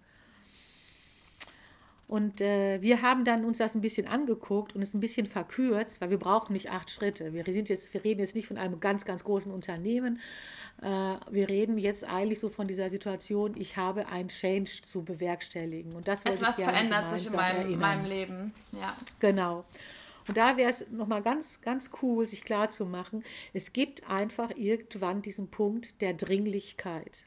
Und 2.14 2.42
äh, 2.42 2.80
wir 2.80 3.02
haben 3.02 3.26
dann 3.26 3.44
uns 3.44 3.58
das 3.58 3.74
ein 3.74 3.82
bisschen 3.82 4.08
angeguckt 4.08 4.76
und 4.76 4.84
es 4.84 4.94
ein 4.94 5.00
bisschen 5.00 5.26
verkürzt, 5.26 6.00
weil 6.00 6.12
wir 6.12 6.20
brauchen 6.20 6.54
nicht 6.54 6.70
acht 6.70 6.92
Schritte. 6.92 7.34
Wir, 7.34 7.44
sind 7.52 7.70
jetzt, 7.70 7.92
wir 7.92 8.04
reden 8.04 8.20
jetzt 8.20 8.36
nicht 8.36 8.48
von 8.48 8.58
einem 8.60 8.80
ganz, 8.80 9.04
ganz 9.04 9.24
großen 9.24 9.52
Unternehmen. 9.52 10.20
Äh, 10.84 11.16
wir 11.32 11.50
reden 11.50 11.80
jetzt 11.80 12.04
eigentlich 12.04 12.40
so 12.40 12.50
von 12.50 12.68
dieser 12.68 12.92
Situation, 12.92 13.56
ich 13.58 13.78
habe 13.78 14.10
ein 14.10 14.28
Change 14.28 14.84
zu 14.84 15.04
bewerkstelligen. 15.04 15.94
Und 15.94 16.08
das 16.08 16.24
wollte 16.24 16.44
Etwas 16.44 16.58
verändert 16.58 17.18
sich 17.18 17.32
in 17.32 17.36
meinem, 17.36 17.80
meinem 17.80 18.06
Leben. 18.06 18.54
Ja. 18.74 18.96
Genau. 19.20 19.66
Und 20.28 20.38
da 20.38 20.56
wäre 20.56 20.70
es 20.70 20.86
nochmal 20.92 21.24
ganz, 21.24 21.62
ganz 21.62 21.90
cool, 22.04 22.28
sich 22.28 22.44
klarzumachen, 22.44 23.24
es 23.54 23.74
gibt 23.74 24.08
einfach 24.08 24.52
irgendwann 24.56 25.24
diesen 25.24 25.48
Punkt 25.50 26.00
der 26.00 26.14
Dringlichkeit. 26.14 27.26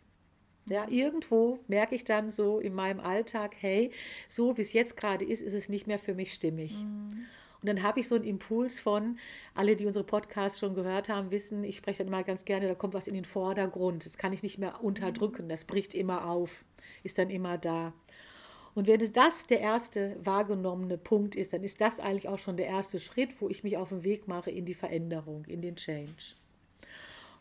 Ja, 0.68 0.86
irgendwo 0.88 1.60
merke 1.68 1.94
ich 1.94 2.04
dann 2.04 2.30
so 2.30 2.58
in 2.58 2.74
meinem 2.74 3.00
Alltag, 3.00 3.54
hey, 3.58 3.92
so 4.28 4.56
wie 4.56 4.62
es 4.62 4.72
jetzt 4.72 4.96
gerade 4.96 5.24
ist, 5.24 5.42
ist 5.42 5.54
es 5.54 5.68
nicht 5.68 5.86
mehr 5.86 5.98
für 5.98 6.14
mich 6.14 6.32
stimmig. 6.32 6.72
Mhm. 6.72 7.26
Und 7.62 7.68
dann 7.68 7.82
habe 7.82 8.00
ich 8.00 8.08
so 8.08 8.14
einen 8.14 8.24
Impuls 8.24 8.78
von, 8.78 9.18
alle, 9.54 9.76
die 9.76 9.86
unsere 9.86 10.04
Podcasts 10.04 10.58
schon 10.58 10.74
gehört 10.74 11.08
haben, 11.08 11.30
wissen, 11.30 11.64
ich 11.64 11.76
spreche 11.76 11.98
dann 11.98 12.08
immer 12.08 12.22
ganz 12.22 12.44
gerne, 12.44 12.68
da 12.68 12.74
kommt 12.74 12.94
was 12.94 13.08
in 13.08 13.14
den 13.14 13.24
Vordergrund. 13.24 14.04
Das 14.04 14.18
kann 14.18 14.32
ich 14.32 14.42
nicht 14.42 14.58
mehr 14.58 14.84
unterdrücken, 14.84 15.48
das 15.48 15.64
bricht 15.64 15.94
immer 15.94 16.28
auf, 16.28 16.64
ist 17.02 17.18
dann 17.18 17.30
immer 17.30 17.58
da. 17.58 17.92
Und 18.74 18.88
wenn 18.88 19.00
das 19.12 19.46
der 19.46 19.60
erste 19.60 20.16
wahrgenommene 20.22 20.98
Punkt 20.98 21.34
ist, 21.34 21.54
dann 21.54 21.64
ist 21.64 21.80
das 21.80 21.98
eigentlich 21.98 22.28
auch 22.28 22.38
schon 22.38 22.58
der 22.58 22.66
erste 22.66 22.98
Schritt, 22.98 23.40
wo 23.40 23.48
ich 23.48 23.64
mich 23.64 23.78
auf 23.78 23.88
den 23.88 24.04
Weg 24.04 24.28
mache 24.28 24.50
in 24.50 24.66
die 24.66 24.74
Veränderung, 24.74 25.46
in 25.46 25.62
den 25.62 25.76
Change. 25.76 26.34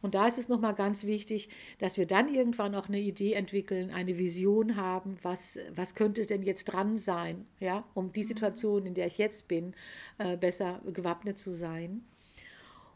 Und 0.05 0.13
da 0.13 0.27
ist 0.27 0.37
es 0.37 0.49
nochmal 0.49 0.75
ganz 0.75 1.05
wichtig, 1.05 1.49
dass 1.79 1.97
wir 1.97 2.05
dann 2.05 2.31
irgendwann 2.31 2.75
auch 2.75 2.89
eine 2.89 2.99
Idee 2.99 3.33
entwickeln, 3.33 3.89
eine 3.89 4.19
Vision 4.19 4.75
haben, 4.75 5.17
was, 5.23 5.57
was 5.73 5.95
könnte 5.95 6.21
es 6.21 6.27
denn 6.27 6.43
jetzt 6.43 6.65
dran 6.65 6.95
sein, 6.95 7.47
ja, 7.59 7.83
um 7.95 8.13
die 8.13 8.21
Situation, 8.21 8.85
in 8.85 8.93
der 8.93 9.07
ich 9.07 9.17
jetzt 9.17 9.47
bin, 9.47 9.73
äh, 10.19 10.37
besser 10.37 10.79
gewappnet 10.93 11.39
zu 11.39 11.51
sein. 11.51 12.05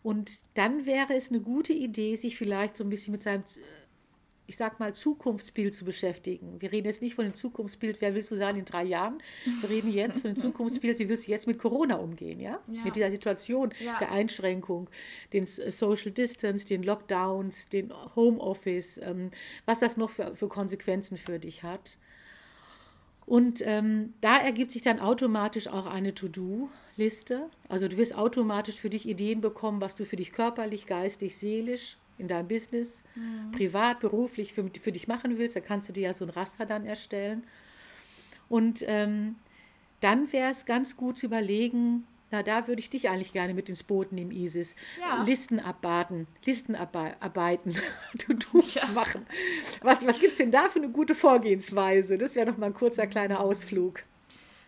Und 0.03 0.41
dann 0.53 0.85
wäre 0.85 1.15
es 1.15 1.31
eine 1.31 1.39
gute 1.39 1.73
Idee, 1.73 2.13
sich 2.13 2.37
vielleicht 2.37 2.77
so 2.77 2.83
ein 2.83 2.91
bisschen 2.91 3.13
mit 3.13 3.23
seinem 3.23 3.43
ich 4.49 4.57
sag 4.57 4.79
mal, 4.79 4.95
Zukunftsbild 4.95 5.75
zu 5.75 5.85
beschäftigen. 5.85 6.59
Wir 6.59 6.71
reden 6.71 6.87
jetzt 6.87 7.03
nicht 7.03 7.13
von 7.13 7.23
dem 7.23 7.35
Zukunftsbild, 7.35 8.01
wer 8.01 8.15
willst 8.15 8.31
du 8.31 8.35
sein 8.35 8.55
in 8.55 8.65
drei 8.65 8.83
Jahren? 8.83 9.21
Wir 9.61 9.69
reden 9.69 9.93
jetzt 9.93 10.21
von 10.21 10.33
dem 10.33 10.37
Zukunftsbild, 10.41 10.97
wie 10.97 11.07
willst 11.07 11.27
du 11.27 11.31
jetzt 11.31 11.45
mit 11.45 11.59
Corona 11.59 11.97
umgehen, 11.97 12.39
ja? 12.39 12.59
ja. 12.67 12.83
Mit 12.83 12.95
dieser 12.95 13.11
Situation 13.11 13.71
ja. 13.79 13.99
der 13.99 14.11
Einschränkung, 14.11 14.89
den 15.33 15.45
Social 15.45 16.11
Distance, 16.11 16.65
den 16.65 16.81
Lockdowns, 16.81 17.69
den 17.69 17.93
Homeoffice, 18.15 18.97
ähm, 19.03 19.29
was 19.67 19.81
das 19.81 19.97
noch 19.97 20.09
für, 20.09 20.33
für 20.33 20.47
Konsequenzen 20.47 21.17
für 21.17 21.37
dich 21.37 21.61
hat. 21.61 21.99
Und 23.27 23.61
ähm, 23.63 24.15
da 24.21 24.39
ergibt 24.39 24.71
sich 24.71 24.81
dann 24.81 24.99
automatisch 24.99 25.67
auch 25.67 25.85
eine 25.85 26.15
To-Do-Liste. 26.15 27.51
Also 27.67 27.87
du 27.87 27.97
wirst 27.97 28.15
automatisch 28.15 28.81
für 28.81 28.89
dich 28.89 29.07
Ideen 29.07 29.41
bekommen, 29.41 29.79
was 29.79 29.93
du 29.93 30.05
für 30.05 30.15
dich 30.15 30.31
körperlich, 30.31 30.87
geistig, 30.87 31.37
seelisch 31.37 31.97
in 32.19 32.27
deinem 32.27 32.47
Business, 32.47 33.03
mhm. 33.15 33.51
privat, 33.51 33.99
beruflich 33.99 34.53
für, 34.53 34.69
für 34.81 34.91
dich 34.91 35.07
machen 35.07 35.37
willst, 35.37 35.55
da 35.55 35.59
kannst 35.59 35.89
du 35.89 35.93
dir 35.93 36.03
ja 36.03 36.13
so 36.13 36.25
ein 36.25 36.29
Raster 36.29 36.65
dann 36.65 36.85
erstellen. 36.85 37.43
Und 38.49 38.83
ähm, 38.87 39.35
dann 40.01 40.31
wäre 40.31 40.51
es 40.51 40.65
ganz 40.65 40.97
gut 40.97 41.17
zu 41.17 41.25
überlegen, 41.27 42.05
na, 42.31 42.43
da 42.43 42.67
würde 42.67 42.79
ich 42.79 42.89
dich 42.89 43.09
eigentlich 43.09 43.33
gerne 43.33 43.53
mit 43.55 43.69
ins 43.69 43.81
Boot 43.81 44.11
nehmen, 44.11 44.31
Isis. 44.31 44.75
Ja. 44.99 45.23
Listen 45.23 45.59
abbaten, 45.59 46.27
Listenarbeiten, 46.45 47.75
To-Dos 48.19 48.75
ja. 48.75 48.87
machen. 48.87 49.25
Was, 49.81 50.05
was 50.05 50.19
gibt 50.19 50.33
es 50.33 50.37
denn 50.37 50.51
da 50.51 50.69
für 50.69 50.79
eine 50.79 50.89
gute 50.89 51.15
Vorgehensweise? 51.15 52.17
Das 52.17 52.35
wäre 52.35 52.45
noch 52.49 52.57
mal 52.57 52.67
ein 52.67 52.73
kurzer 52.73 53.07
kleiner 53.07 53.39
Ausflug. 53.39 54.03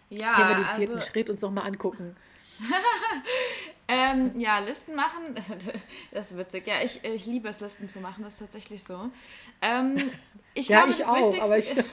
Ja, 0.10 0.38
Wenn 0.38 0.48
wir 0.50 0.56
den 0.56 0.76
vierten 0.76 0.96
also, 0.96 1.08
Schritt 1.08 1.30
uns 1.30 1.42
noch 1.42 1.52
mal 1.52 1.62
angucken. 1.62 2.16
Ähm, 3.92 4.40
ja, 4.40 4.60
Listen 4.60 4.96
machen, 4.96 5.36
das 6.12 6.32
ist 6.32 6.38
witzig. 6.38 6.66
Ja, 6.66 6.82
ich, 6.82 7.04
ich 7.04 7.26
liebe 7.26 7.50
es, 7.50 7.60
Listen 7.60 7.90
zu 7.90 8.00
machen, 8.00 8.24
das 8.24 8.36
ist 8.36 8.40
tatsächlich 8.40 8.84
so. 8.84 9.10
Ähm, 9.62 10.12
ich 10.54 10.70
ja, 10.70 10.78
glaube, 10.78 10.92
ich 10.92 11.00
das 11.00 11.08
auch, 11.08 11.16
Wichtigste, 11.52 11.84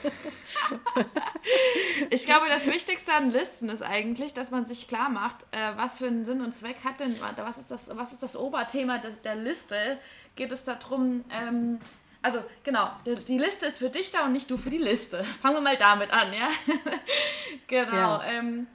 ich, 0.95 2.05
ich 2.09 2.25
glaube, 2.25 2.47
das 2.47 2.65
Wichtigste 2.67 3.13
an 3.13 3.31
Listen 3.31 3.69
ist 3.69 3.81
eigentlich, 3.81 4.33
dass 4.33 4.49
man 4.51 4.65
sich 4.65 4.87
klar 4.87 5.09
macht, 5.09 5.43
äh, 5.51 5.75
was 5.75 5.97
für 5.97 6.07
einen 6.07 6.23
Sinn 6.23 6.41
und 6.41 6.53
Zweck 6.53 6.77
hat 6.85 7.01
denn, 7.01 7.15
was 7.37 7.57
ist 7.57 7.69
das, 7.69 7.95
was 7.95 8.13
ist 8.13 8.23
das 8.23 8.37
Oberthema 8.37 8.97
des, 8.99 9.21
der 9.21 9.35
Liste? 9.35 9.99
Geht 10.35 10.53
es 10.53 10.63
darum, 10.63 11.25
ähm, 11.31 11.79
also 12.21 12.39
genau, 12.63 12.89
die 13.05 13.37
Liste 13.37 13.65
ist 13.65 13.79
für 13.79 13.89
dich 13.89 14.11
da 14.11 14.25
und 14.25 14.31
nicht 14.31 14.49
du 14.49 14.57
für 14.57 14.69
die 14.69 14.77
Liste. 14.77 15.23
Fangen 15.41 15.57
wir 15.57 15.61
mal 15.61 15.77
damit 15.77 16.11
an, 16.11 16.33
ja? 16.33 16.47
genau. 17.67 17.91
Ja. 17.91 18.23
Ähm, 18.23 18.67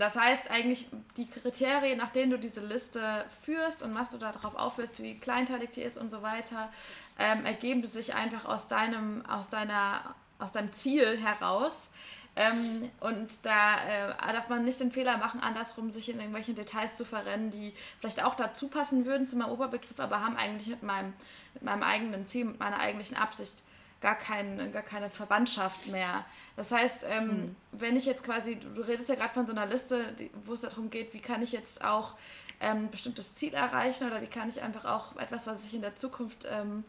das 0.00 0.16
heißt 0.16 0.50
eigentlich, 0.50 0.88
die 1.16 1.26
Kriterien, 1.26 1.98
nach 1.98 2.10
denen 2.10 2.30
du 2.30 2.38
diese 2.38 2.60
Liste 2.60 3.24
führst 3.42 3.82
und 3.82 3.94
was 3.94 4.10
du 4.10 4.18
darauf 4.18 4.56
aufführst, 4.56 5.02
wie 5.02 5.18
kleinteilig 5.18 5.70
die 5.70 5.82
ist 5.82 5.96
und 5.96 6.10
so 6.10 6.22
weiter, 6.22 6.70
ähm, 7.18 7.44
ergeben 7.44 7.86
sich 7.86 8.14
einfach 8.14 8.44
aus 8.44 8.68
deinem, 8.68 9.24
aus 9.26 9.48
deiner, 9.48 10.14
aus 10.38 10.52
deinem 10.52 10.72
Ziel 10.72 11.18
heraus. 11.18 11.90
Ähm, 12.38 12.90
und 13.00 13.46
da 13.46 13.76
äh, 13.86 14.32
darf 14.32 14.50
man 14.50 14.64
nicht 14.64 14.78
den 14.80 14.92
Fehler 14.92 15.16
machen, 15.16 15.40
andersrum 15.40 15.90
sich 15.90 16.10
in 16.10 16.16
irgendwelchen 16.16 16.54
Details 16.54 16.94
zu 16.96 17.06
verrennen, 17.06 17.50
die 17.50 17.72
vielleicht 17.98 18.22
auch 18.22 18.34
dazu 18.34 18.68
passen 18.68 19.06
würden 19.06 19.26
zu 19.26 19.36
meinem 19.36 19.52
Oberbegriff, 19.52 19.98
aber 19.98 20.20
haben 20.20 20.36
eigentlich 20.36 20.68
mit 20.68 20.82
meinem, 20.82 21.14
mit 21.54 21.62
meinem 21.62 21.82
eigenen 21.82 22.26
Ziel, 22.26 22.44
mit 22.44 22.58
meiner 22.58 22.78
eigentlichen 22.78 23.16
Absicht 23.16 23.62
gar, 24.00 24.16
kein, 24.16 24.72
gar 24.72 24.82
keine 24.82 25.10
Verwandtschaft 25.10 25.86
mehr. 25.88 26.24
Das 26.56 26.72
heißt, 26.72 27.04
ähm, 27.08 27.26
mhm. 27.26 27.56
wenn 27.72 27.96
ich 27.96 28.06
jetzt 28.06 28.22
quasi, 28.24 28.56
du 28.56 28.80
redest 28.82 29.08
ja 29.08 29.14
gerade 29.14 29.34
von 29.34 29.46
so 29.46 29.52
einer 29.52 29.66
Liste, 29.66 30.12
die, 30.12 30.30
wo 30.44 30.54
es 30.54 30.60
darum 30.60 30.90
geht, 30.90 31.12
wie 31.14 31.20
kann 31.20 31.42
ich 31.42 31.52
jetzt 31.52 31.84
auch 31.84 32.14
ähm, 32.60 32.84
ein 32.84 32.90
bestimmtes 32.90 33.34
Ziel 33.34 33.54
erreichen 33.54 34.06
oder 34.06 34.22
wie 34.22 34.26
kann 34.26 34.48
ich 34.48 34.62
einfach 34.62 34.84
auch 34.84 35.16
etwas, 35.16 35.46
was 35.46 35.66
ich 35.66 35.74
in 35.74 35.82
der 35.82 35.94
Zukunft 35.94 36.46
ähm, 36.50 36.84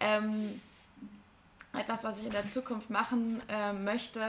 ähm 0.00 0.60
etwas, 1.72 2.02
was 2.02 2.18
ich 2.18 2.24
in 2.24 2.32
der 2.32 2.48
Zukunft 2.48 2.90
machen 2.90 3.40
äh, 3.48 3.72
möchte, 3.72 4.20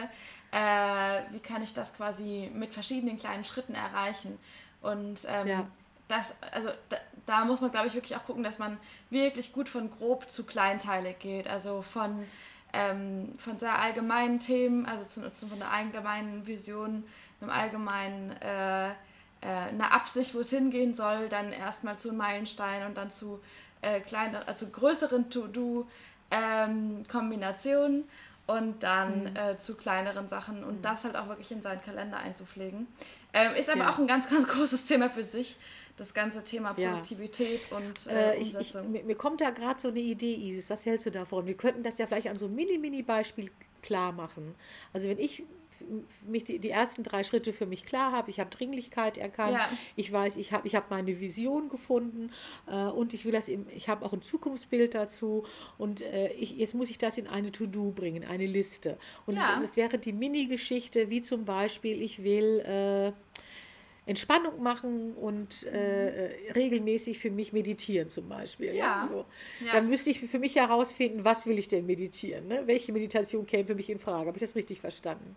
äh, 0.51 1.21
wie 1.31 1.39
kann 1.39 1.63
ich 1.63 1.73
das 1.73 1.95
quasi 1.95 2.51
mit 2.53 2.71
verschiedenen 2.71 3.17
kleinen 3.17 3.43
Schritten 3.43 3.73
erreichen? 3.73 4.37
Und 4.83 5.25
ähm, 5.27 5.47
ja 5.47 5.67
das, 6.11 6.35
also 6.51 6.69
da, 6.89 6.97
da, 7.25 7.45
muss 7.45 7.61
man, 7.61 7.71
glaube 7.71 7.87
ich, 7.87 7.93
wirklich 7.93 8.13
auch 8.15 8.25
gucken, 8.25 8.43
dass 8.43 8.59
man 8.59 8.77
wirklich 9.09 9.53
gut 9.53 9.69
von 9.69 9.89
grob 9.89 10.29
zu 10.29 10.43
kleinteilig 10.43 11.19
geht. 11.19 11.47
Also 11.47 11.81
von, 11.81 12.25
ähm, 12.73 13.33
von 13.37 13.57
sehr 13.59 13.79
allgemeinen 13.79 14.39
Themen, 14.39 14.85
also 14.85 15.05
zu, 15.05 15.31
zu, 15.31 15.47
von 15.47 15.61
einer 15.61 15.71
allgemeinen 15.71 16.45
Vision, 16.45 17.05
einem 17.39 17.49
allgemeinen, 17.49 18.31
äh, 18.41 18.89
äh, 18.89 18.93
einer 19.41 19.93
Absicht, 19.93 20.35
wo 20.35 20.41
es 20.41 20.49
hingehen 20.49 20.95
soll, 20.95 21.29
dann 21.29 21.53
erstmal 21.53 21.97
zu 21.97 22.11
Meilenstein 22.11 22.85
und 22.85 22.97
dann 22.97 23.09
zu 23.09 23.39
äh, 23.81 24.01
kleineren, 24.01 24.45
also 24.47 24.67
größeren 24.67 25.29
To-Do-Kombinationen. 25.29 27.95
Ähm, 27.95 28.03
und 28.47 28.83
dann 28.83 29.23
mhm. 29.23 29.35
äh, 29.35 29.57
zu 29.57 29.75
kleineren 29.75 30.27
Sachen 30.27 30.63
und 30.63 30.77
mhm. 30.77 30.81
das 30.81 31.05
halt 31.05 31.15
auch 31.15 31.29
wirklich 31.29 31.51
in 31.51 31.61
seinen 31.61 31.81
Kalender 31.81 32.17
einzupflegen. 32.17 32.87
Ähm, 33.33 33.55
ist 33.55 33.69
aber 33.69 33.81
ja. 33.81 33.89
auch 33.89 33.97
ein 33.97 34.07
ganz, 34.07 34.27
ganz 34.27 34.47
großes 34.47 34.85
Thema 34.85 35.09
für 35.09 35.23
sich, 35.23 35.57
das 35.97 36.13
ganze 36.13 36.43
Thema 36.43 36.73
Produktivität 36.73 37.69
ja. 37.69 37.77
und 37.77 38.07
äh, 38.07 38.33
äh, 38.33 38.41
ich, 38.41 38.53
ich, 38.55 38.73
mir, 38.73 39.15
kommt 39.15 39.41
da 39.41 39.49
gerade 39.49 39.79
so 39.79 39.89
eine 39.89 39.99
Idee, 39.99 40.35
Isis, 40.35 40.69
was 40.69 40.85
hältst 40.85 41.05
du 41.05 41.11
davon? 41.11 41.45
Wir 41.45 41.55
könnten 41.55 41.83
das 41.83 41.97
ja 41.97 42.07
vielleicht 42.07 42.27
an 42.27 42.37
so 42.37 42.45
einem 42.45 42.55
Mini-Mini-Beispiel 42.55 43.51
klar 43.81 44.11
machen. 44.11 44.55
Also 44.93 45.09
wenn 45.09 45.19
ich 45.19 45.43
mich 46.27 46.43
die, 46.43 46.59
die 46.59 46.69
ersten 46.69 47.03
drei 47.03 47.23
Schritte 47.23 47.53
für 47.53 47.65
mich 47.65 47.85
klar 47.85 48.11
habe. 48.11 48.29
Ich 48.29 48.39
habe 48.39 48.49
Dringlichkeit 48.49 49.17
erkannt. 49.17 49.53
Ja. 49.53 49.69
Ich 49.95 50.11
weiß, 50.11 50.37
ich 50.37 50.51
habe 50.51 50.67
ich 50.67 50.75
hab 50.75 50.89
meine 50.89 51.19
Vision 51.19 51.69
gefunden 51.69 52.31
äh, 52.67 52.85
und 52.85 53.13
ich 53.13 53.25
will 53.25 53.31
das 53.31 53.47
im, 53.47 53.65
ich 53.75 53.89
habe 53.89 54.05
auch 54.05 54.13
ein 54.13 54.21
Zukunftsbild 54.21 54.93
dazu 54.93 55.45
und 55.77 56.01
äh, 56.01 56.31
ich, 56.33 56.51
jetzt 56.57 56.75
muss 56.75 56.89
ich 56.89 56.97
das 56.97 57.17
in 57.17 57.27
eine 57.27 57.51
To-Do 57.51 57.91
bringen, 57.91 58.23
eine 58.23 58.45
Liste. 58.45 58.97
Und 59.25 59.37
ja. 59.37 59.59
es, 59.61 59.71
es, 59.71 59.75
wäre 59.75 59.97
die 59.97 60.13
Mini-Geschichte, 60.13 61.09
wie 61.09 61.21
zum 61.21 61.45
Beispiel, 61.45 62.01
ich 62.01 62.23
will 62.23 62.59
äh, 62.59 63.11
Entspannung 64.07 64.63
machen 64.63 65.13
und 65.13 65.63
äh, 65.63 66.53
regelmäßig 66.55 67.19
für 67.19 67.29
mich 67.29 67.53
meditieren 67.53 68.09
zum 68.09 68.27
Beispiel. 68.27 68.73
Ja. 68.73 69.01
ja 69.01 69.07
so. 69.07 69.25
Ja. 69.63 69.73
Dann 69.73 69.89
müsste 69.89 70.09
ich 70.09 70.19
für 70.19 70.39
mich 70.39 70.55
herausfinden, 70.55 71.23
was 71.23 71.45
will 71.45 71.59
ich 71.59 71.67
denn 71.67 71.85
meditieren? 71.85 72.47
Ne? 72.47 72.63
Welche 72.65 72.91
Meditation 72.91 73.45
käme 73.45 73.65
für 73.65 73.75
mich 73.75 73.89
in 73.89 73.99
Frage? 73.99 74.27
Habe 74.27 74.37
ich 74.37 74.41
das 74.41 74.55
richtig 74.55 74.81
verstanden? 74.81 75.35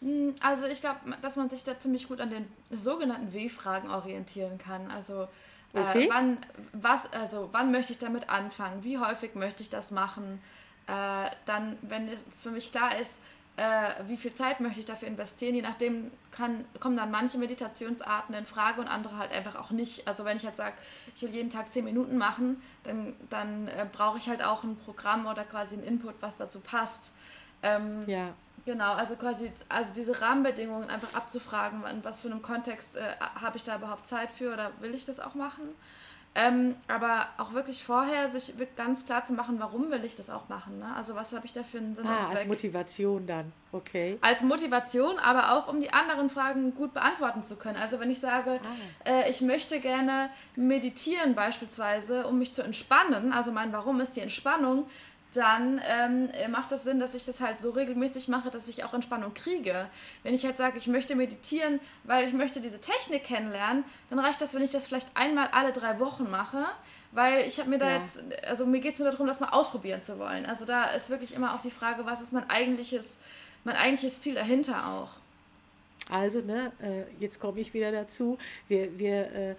Hm, 0.00 0.34
also 0.40 0.66
ich 0.66 0.80
glaube, 0.80 0.98
dass 1.22 1.36
man 1.36 1.48
sich 1.48 1.62
da 1.62 1.78
ziemlich 1.78 2.08
gut 2.08 2.20
an 2.20 2.30
den 2.30 2.46
sogenannten 2.70 3.32
W-Fragen 3.32 3.88
orientieren 3.88 4.58
kann. 4.58 4.90
Also 4.90 5.28
äh, 5.72 5.80
okay. 5.80 6.04
äh, 6.06 6.08
wann, 6.10 6.38
was, 6.72 7.02
also 7.12 7.50
wann 7.52 7.70
möchte 7.70 7.92
ich 7.92 7.98
damit 7.98 8.28
anfangen? 8.28 8.82
Wie 8.82 8.98
häufig 8.98 9.36
möchte 9.36 9.62
ich 9.62 9.70
das 9.70 9.92
machen? 9.92 10.40
Äh, 10.88 11.30
dann, 11.46 11.78
wenn 11.82 12.08
es 12.08 12.24
für 12.36 12.50
mich 12.50 12.72
klar 12.72 12.98
ist, 12.98 13.18
äh, 13.56 13.90
wie 14.06 14.16
viel 14.16 14.32
Zeit 14.32 14.60
möchte 14.60 14.80
ich 14.80 14.86
dafür 14.86 15.08
investieren, 15.08 15.54
je 15.54 15.62
nachdem 15.62 16.10
kann, 16.30 16.64
kommen 16.80 16.96
dann 16.96 17.10
manche 17.10 17.38
Meditationsarten 17.38 18.34
in 18.34 18.46
Frage 18.46 18.80
und 18.80 18.88
andere 18.88 19.18
halt 19.18 19.32
einfach 19.32 19.56
auch 19.56 19.70
nicht. 19.70 20.08
Also 20.08 20.24
wenn 20.24 20.36
ich 20.36 20.44
halt 20.44 20.56
sage, 20.56 20.74
ich 21.14 21.22
will 21.22 21.30
jeden 21.30 21.50
Tag 21.50 21.70
zehn 21.70 21.84
Minuten 21.84 22.16
machen, 22.16 22.62
dann, 22.84 23.14
dann 23.28 23.68
äh, 23.68 23.86
brauche 23.90 24.18
ich 24.18 24.28
halt 24.28 24.42
auch 24.42 24.64
ein 24.64 24.76
Programm 24.76 25.26
oder 25.26 25.44
quasi 25.44 25.76
einen 25.76 25.84
Input, 25.84 26.14
was 26.20 26.36
dazu 26.36 26.60
passt. 26.60 27.12
Ähm, 27.62 28.04
ja. 28.06 28.32
Genau, 28.64 28.92
also 28.92 29.16
quasi, 29.16 29.50
also 29.68 29.92
diese 29.92 30.20
Rahmenbedingungen 30.20 30.88
einfach 30.88 31.14
abzufragen, 31.14 31.84
in 31.86 32.04
was 32.04 32.22
für 32.22 32.28
einem 32.28 32.42
Kontext 32.42 32.96
äh, 32.96 33.16
habe 33.20 33.56
ich 33.56 33.64
da 33.64 33.76
überhaupt 33.76 34.06
Zeit 34.06 34.30
für 34.30 34.52
oder 34.52 34.70
will 34.80 34.94
ich 34.94 35.04
das 35.04 35.18
auch 35.18 35.34
machen. 35.34 35.74
Ähm, 36.34 36.76
aber 36.88 37.26
auch 37.36 37.52
wirklich 37.52 37.84
vorher 37.84 38.28
sich 38.28 38.54
ganz 38.74 39.04
klar 39.04 39.22
zu 39.22 39.34
machen, 39.34 39.56
warum 39.58 39.90
will 39.90 40.02
ich 40.02 40.14
das 40.14 40.30
auch 40.30 40.48
machen. 40.48 40.78
Ne? 40.78 40.86
Also 40.96 41.14
was 41.14 41.34
habe 41.34 41.44
ich 41.44 41.52
da 41.52 41.62
für 41.62 41.76
einen 41.76 41.94
Sinn 41.94 42.06
ah, 42.06 42.20
und 42.20 42.26
Zweck. 42.26 42.38
Als 42.38 42.46
Motivation 42.46 43.26
dann, 43.26 43.52
okay. 43.70 44.18
Als 44.22 44.40
Motivation, 44.40 45.18
aber 45.18 45.52
auch 45.52 45.68
um 45.68 45.80
die 45.82 45.92
anderen 45.92 46.30
Fragen 46.30 46.74
gut 46.74 46.94
beantworten 46.94 47.42
zu 47.42 47.56
können. 47.56 47.76
Also 47.76 48.00
wenn 48.00 48.10
ich 48.10 48.18
sage, 48.18 48.60
ah. 48.64 49.10
äh, 49.10 49.30
ich 49.30 49.42
möchte 49.42 49.78
gerne 49.80 50.30
meditieren 50.56 51.34
beispielsweise, 51.34 52.26
um 52.26 52.38
mich 52.38 52.54
zu 52.54 52.62
entspannen, 52.62 53.34
also 53.34 53.52
mein 53.52 53.70
Warum 53.74 54.00
ist 54.00 54.16
die 54.16 54.20
Entspannung, 54.20 54.86
dann 55.32 55.80
ähm, 55.86 56.28
macht 56.50 56.72
das 56.72 56.84
Sinn, 56.84 57.00
dass 57.00 57.14
ich 57.14 57.24
das 57.24 57.40
halt 57.40 57.60
so 57.60 57.70
regelmäßig 57.70 58.28
mache, 58.28 58.50
dass 58.50 58.68
ich 58.68 58.84
auch 58.84 58.92
Entspannung 58.92 59.32
kriege. 59.32 59.88
Wenn 60.22 60.34
ich 60.34 60.44
halt 60.44 60.58
sage, 60.58 60.78
ich 60.78 60.86
möchte 60.86 61.16
meditieren, 61.16 61.80
weil 62.04 62.28
ich 62.28 62.34
möchte 62.34 62.60
diese 62.60 62.80
Technik 62.80 63.24
kennenlernen, 63.24 63.84
dann 64.10 64.18
reicht 64.18 64.40
das, 64.42 64.54
wenn 64.54 64.62
ich 64.62 64.70
das 64.70 64.86
vielleicht 64.86 65.16
einmal 65.16 65.48
alle 65.52 65.72
drei 65.72 65.98
Wochen 66.00 66.30
mache, 66.30 66.64
weil 67.12 67.46
ich 67.46 67.58
habe 67.58 67.70
mir 67.70 67.78
da 67.78 67.90
ja. 67.90 67.98
jetzt, 67.98 68.22
also 68.46 68.66
mir 68.66 68.80
geht 68.80 68.94
es 68.94 69.00
nur 69.00 69.10
darum, 69.10 69.26
das 69.26 69.40
mal 69.40 69.48
ausprobieren 69.48 70.02
zu 70.02 70.18
wollen. 70.18 70.44
Also 70.44 70.66
da 70.66 70.84
ist 70.84 71.08
wirklich 71.08 71.34
immer 71.34 71.54
auch 71.54 71.62
die 71.62 71.70
Frage, 71.70 72.04
was 72.04 72.20
ist 72.20 72.32
mein 72.32 72.48
eigentliches, 72.50 73.16
mein 73.64 73.76
eigentliches 73.76 74.20
Ziel 74.20 74.34
dahinter 74.34 74.86
auch. 74.88 75.10
Also, 76.10 76.40
ne, 76.40 76.72
äh, 76.82 77.04
jetzt 77.20 77.40
komme 77.40 77.60
ich 77.60 77.72
wieder 77.72 77.92
dazu. 77.92 78.36
Wir, 78.68 78.98
wir, 78.98 79.32
äh, 79.32 79.50
äh, 79.50 79.54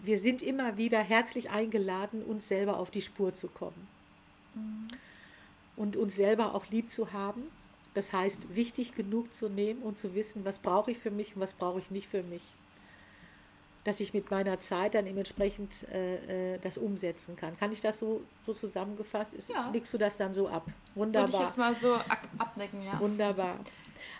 wir 0.00 0.18
sind 0.18 0.42
immer 0.42 0.76
wieder 0.76 0.98
herzlich 0.98 1.50
eingeladen, 1.50 2.22
uns 2.22 2.48
selber 2.48 2.78
auf 2.78 2.90
die 2.90 3.00
Spur 3.00 3.32
zu 3.32 3.48
kommen 3.48 3.99
und 5.76 5.96
uns 5.96 6.16
selber 6.16 6.54
auch 6.54 6.66
lieb 6.70 6.88
zu 6.88 7.12
haben. 7.12 7.42
Das 7.94 8.12
heißt, 8.12 8.54
wichtig 8.54 8.94
genug 8.94 9.32
zu 9.32 9.48
nehmen 9.48 9.82
und 9.82 9.98
zu 9.98 10.14
wissen, 10.14 10.44
was 10.44 10.58
brauche 10.58 10.90
ich 10.90 10.98
für 10.98 11.10
mich 11.10 11.34
und 11.34 11.40
was 11.40 11.52
brauche 11.52 11.78
ich 11.80 11.90
nicht 11.90 12.08
für 12.08 12.22
mich. 12.22 12.42
Dass 13.84 13.98
ich 14.00 14.12
mit 14.12 14.30
meiner 14.30 14.60
Zeit 14.60 14.94
dann 14.94 15.06
entsprechend 15.06 15.86
äh, 15.88 16.54
äh, 16.54 16.58
das 16.58 16.76
umsetzen 16.76 17.34
kann. 17.34 17.58
Kann 17.58 17.72
ich 17.72 17.80
das 17.80 17.98
so, 17.98 18.22
so 18.44 18.52
zusammengefasst? 18.52 19.34
Ist, 19.34 19.50
ja. 19.50 19.70
Legst 19.70 19.92
du 19.92 19.98
das 19.98 20.18
dann 20.18 20.32
so 20.32 20.48
ab? 20.48 20.66
Wunderbar. 20.94 21.32
Würde 21.32 21.42
ich 21.42 21.48
jetzt 21.48 21.58
mal 21.58 21.74
so 21.74 21.94
abdecken, 22.38 22.84
ja. 22.84 23.00
Wunderbar. 23.00 23.58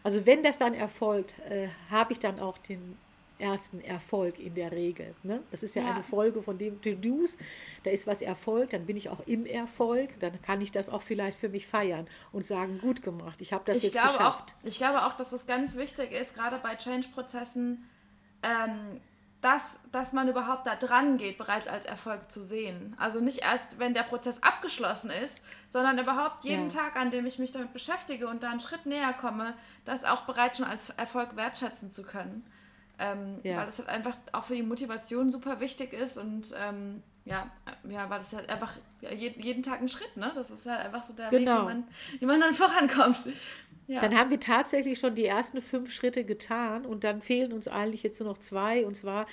Also 0.02 0.24
wenn 0.26 0.42
das 0.42 0.58
dann 0.58 0.74
erfolgt, 0.74 1.38
äh, 1.40 1.68
habe 1.90 2.12
ich 2.12 2.18
dann 2.18 2.40
auch 2.40 2.58
den 2.58 2.96
ersten 3.40 3.80
Erfolg 3.80 4.38
in 4.38 4.54
der 4.54 4.72
Regel. 4.72 5.14
Ne? 5.22 5.42
Das 5.50 5.62
ist 5.62 5.74
ja, 5.74 5.82
ja. 5.82 5.94
eine 5.94 6.02
Folge 6.02 6.42
von 6.42 6.58
dem 6.58 6.80
To-Dos. 6.80 7.38
Da 7.82 7.90
ist 7.90 8.06
was 8.06 8.22
Erfolg, 8.22 8.70
dann 8.70 8.86
bin 8.86 8.96
ich 8.96 9.08
auch 9.08 9.20
im 9.26 9.46
Erfolg, 9.46 10.18
dann 10.20 10.40
kann 10.42 10.60
ich 10.60 10.70
das 10.70 10.88
auch 10.88 11.02
vielleicht 11.02 11.38
für 11.38 11.48
mich 11.48 11.66
feiern 11.66 12.06
und 12.32 12.44
sagen, 12.44 12.78
gut 12.80 13.02
gemacht, 13.02 13.40
ich 13.40 13.52
habe 13.52 13.64
das 13.64 13.78
ich 13.78 13.84
jetzt 13.84 13.92
glaube 13.94 14.08
geschafft. 14.08 14.54
Auch, 14.60 14.66
ich 14.66 14.78
glaube 14.78 15.06
auch, 15.06 15.16
dass 15.16 15.30
das 15.30 15.46
ganz 15.46 15.76
wichtig 15.76 16.12
ist, 16.12 16.34
gerade 16.34 16.58
bei 16.58 16.76
Change-Prozessen, 16.76 17.88
ähm, 18.42 19.00
dass, 19.40 19.80
dass 19.90 20.12
man 20.12 20.28
überhaupt 20.28 20.66
da 20.66 20.76
dran 20.76 21.16
geht, 21.16 21.38
bereits 21.38 21.66
als 21.66 21.86
Erfolg 21.86 22.30
zu 22.30 22.42
sehen. 22.42 22.94
Also 22.98 23.20
nicht 23.20 23.38
erst, 23.38 23.78
wenn 23.78 23.94
der 23.94 24.02
Prozess 24.02 24.42
abgeschlossen 24.42 25.10
ist, 25.10 25.42
sondern 25.70 25.98
überhaupt 25.98 26.44
jeden 26.44 26.68
ja. 26.68 26.82
Tag, 26.82 26.96
an 26.96 27.10
dem 27.10 27.24
ich 27.24 27.38
mich 27.38 27.52
damit 27.52 27.72
beschäftige 27.72 28.28
und 28.28 28.42
da 28.42 28.50
einen 28.50 28.60
Schritt 28.60 28.84
näher 28.84 29.14
komme, 29.14 29.54
das 29.86 30.04
auch 30.04 30.22
bereits 30.22 30.58
schon 30.58 30.66
als 30.66 30.90
Erfolg 30.90 31.36
wertschätzen 31.36 31.90
zu 31.90 32.02
können. 32.02 32.44
Ähm, 33.00 33.38
ja. 33.42 33.56
Weil 33.56 33.66
das 33.66 33.78
halt 33.78 33.88
einfach 33.88 34.16
auch 34.32 34.44
für 34.44 34.54
die 34.54 34.62
Motivation 34.62 35.30
super 35.30 35.58
wichtig 35.60 35.92
ist 35.92 36.18
und 36.18 36.54
ähm, 36.60 37.02
ja, 37.24 37.50
ja, 37.88 38.10
weil 38.10 38.18
das 38.18 38.32
halt 38.32 38.48
einfach 38.48 38.72
jeden, 39.00 39.42
jeden 39.42 39.62
Tag 39.62 39.80
ein 39.80 39.88
Schritt, 39.88 40.16
ne? 40.16 40.32
Das 40.34 40.50
ist 40.50 40.66
halt 40.66 40.84
einfach 40.84 41.02
so 41.02 41.12
der 41.14 41.28
genau. 41.28 41.52
Weg, 41.52 41.60
wie 41.60 41.64
man, 41.64 41.88
wie 42.20 42.26
man 42.26 42.40
dann 42.40 42.54
vorankommt. 42.54 43.26
Ja. 43.86 44.00
Dann 44.00 44.16
haben 44.16 44.30
wir 44.30 44.38
tatsächlich 44.38 44.98
schon 44.98 45.14
die 45.14 45.26
ersten 45.26 45.60
fünf 45.60 45.92
Schritte 45.92 46.24
getan 46.24 46.86
und 46.86 47.02
dann 47.02 47.22
fehlen 47.22 47.52
uns 47.52 47.66
eigentlich 47.66 48.02
jetzt 48.02 48.20
nur 48.20 48.28
noch 48.28 48.38
zwei. 48.38 48.86
Und 48.86 48.94
zwar 48.94 49.26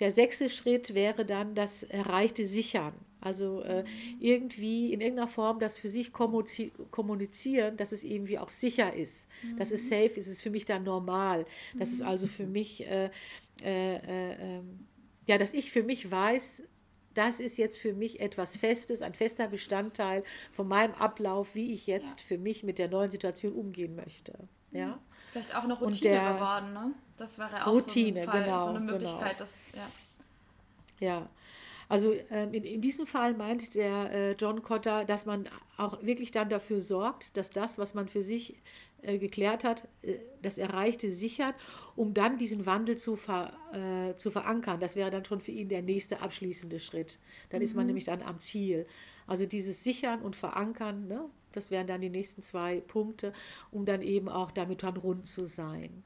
der 0.00 0.10
sechste 0.10 0.48
Schritt 0.48 0.94
wäre 0.94 1.24
dann 1.24 1.54
das 1.54 1.84
erreichte 1.84 2.44
Sichern. 2.44 2.94
Also 3.22 3.62
äh, 3.62 3.84
irgendwie 4.18 4.92
in 4.92 5.00
irgendeiner 5.00 5.28
Form 5.28 5.60
das 5.60 5.78
für 5.78 5.88
sich 5.88 6.12
kommunizieren, 6.12 7.76
dass 7.76 7.92
es 7.92 8.02
irgendwie 8.02 8.38
auch 8.38 8.50
sicher 8.50 8.92
ist, 8.92 9.28
mhm. 9.42 9.56
dass 9.56 9.70
es 9.70 9.84
mhm. 9.84 9.88
safe 9.88 10.14
ist, 10.16 10.26
ist 10.26 10.42
für 10.42 10.50
mich 10.50 10.64
dann 10.64 10.82
normal. 10.82 11.46
Das 11.78 11.90
mhm. 11.90 11.94
ist 11.94 12.02
also 12.02 12.26
für 12.26 12.46
mich, 12.46 12.84
äh, 12.86 13.10
äh, 13.62 13.96
äh, 13.96 14.58
ähm, 14.58 14.86
ja, 15.26 15.38
dass 15.38 15.54
ich 15.54 15.70
für 15.70 15.84
mich 15.84 16.10
weiß, 16.10 16.64
das 17.14 17.38
ist 17.38 17.58
jetzt 17.58 17.78
für 17.78 17.94
mich 17.94 18.20
etwas 18.20 18.56
Festes, 18.56 19.02
ein 19.02 19.14
fester 19.14 19.46
Bestandteil 19.46 20.24
von 20.50 20.66
meinem 20.66 20.94
Ablauf, 20.94 21.54
wie 21.54 21.72
ich 21.72 21.86
jetzt 21.86 22.20
ja. 22.20 22.26
für 22.26 22.38
mich 22.38 22.64
mit 22.64 22.78
der 22.78 22.88
neuen 22.88 23.10
Situation 23.10 23.52
umgehen 23.52 23.94
möchte. 23.94 24.32
Ja? 24.72 24.86
Mhm. 24.86 24.94
Vielleicht 25.30 25.54
auch 25.54 25.62
eine 25.62 25.74
Routine 25.74 26.10
der, 26.10 26.34
geworden, 26.34 26.72
ne? 26.72 26.92
Das 27.18 27.38
wäre 27.38 27.66
auch 27.66 27.72
Routine, 27.72 28.24
so, 28.24 28.30
Fall, 28.30 28.44
genau, 28.44 28.64
so 28.64 28.70
eine 28.70 28.80
Möglichkeit, 28.80 29.20
genau. 29.20 29.38
das, 29.38 29.68
ja. 29.76 29.88
Ja, 30.98 31.28
also 31.92 32.14
ähm, 32.30 32.54
in, 32.54 32.64
in 32.64 32.80
diesem 32.80 33.06
Fall 33.06 33.34
meint 33.34 33.74
der 33.74 34.10
äh, 34.10 34.32
John 34.32 34.62
Cotter, 34.62 35.04
dass 35.04 35.26
man 35.26 35.46
auch 35.76 36.02
wirklich 36.02 36.30
dann 36.30 36.48
dafür 36.48 36.80
sorgt, 36.80 37.36
dass 37.36 37.50
das, 37.50 37.76
was 37.76 37.92
man 37.92 38.08
für 38.08 38.22
sich 38.22 38.56
äh, 39.02 39.18
geklärt 39.18 39.62
hat, 39.62 39.86
äh, 40.00 40.14
das 40.40 40.56
Erreichte 40.56 41.10
sichert, 41.10 41.54
um 41.94 42.14
dann 42.14 42.38
diesen 42.38 42.64
Wandel 42.64 42.96
zu, 42.96 43.16
ver, 43.16 43.52
äh, 43.74 44.16
zu 44.16 44.30
verankern. 44.30 44.80
Das 44.80 44.96
wäre 44.96 45.10
dann 45.10 45.26
schon 45.26 45.42
für 45.42 45.50
ihn 45.50 45.68
der 45.68 45.82
nächste 45.82 46.22
abschließende 46.22 46.78
Schritt. 46.78 47.18
Dann 47.50 47.58
mhm. 47.58 47.64
ist 47.64 47.74
man 47.74 47.84
mhm. 47.84 47.88
nämlich 47.88 48.04
dann 48.04 48.22
am 48.22 48.38
Ziel. 48.38 48.86
Also 49.26 49.44
dieses 49.44 49.84
Sichern 49.84 50.22
und 50.22 50.34
Verankern, 50.34 51.08
ne, 51.08 51.28
das 51.52 51.70
wären 51.70 51.86
dann 51.86 52.00
die 52.00 52.08
nächsten 52.08 52.40
zwei 52.40 52.80
Punkte, 52.80 53.34
um 53.70 53.84
dann 53.84 54.00
eben 54.00 54.30
auch 54.30 54.50
damit 54.50 54.82
dann 54.82 54.96
rund 54.96 55.26
zu 55.26 55.44
sein. 55.44 56.04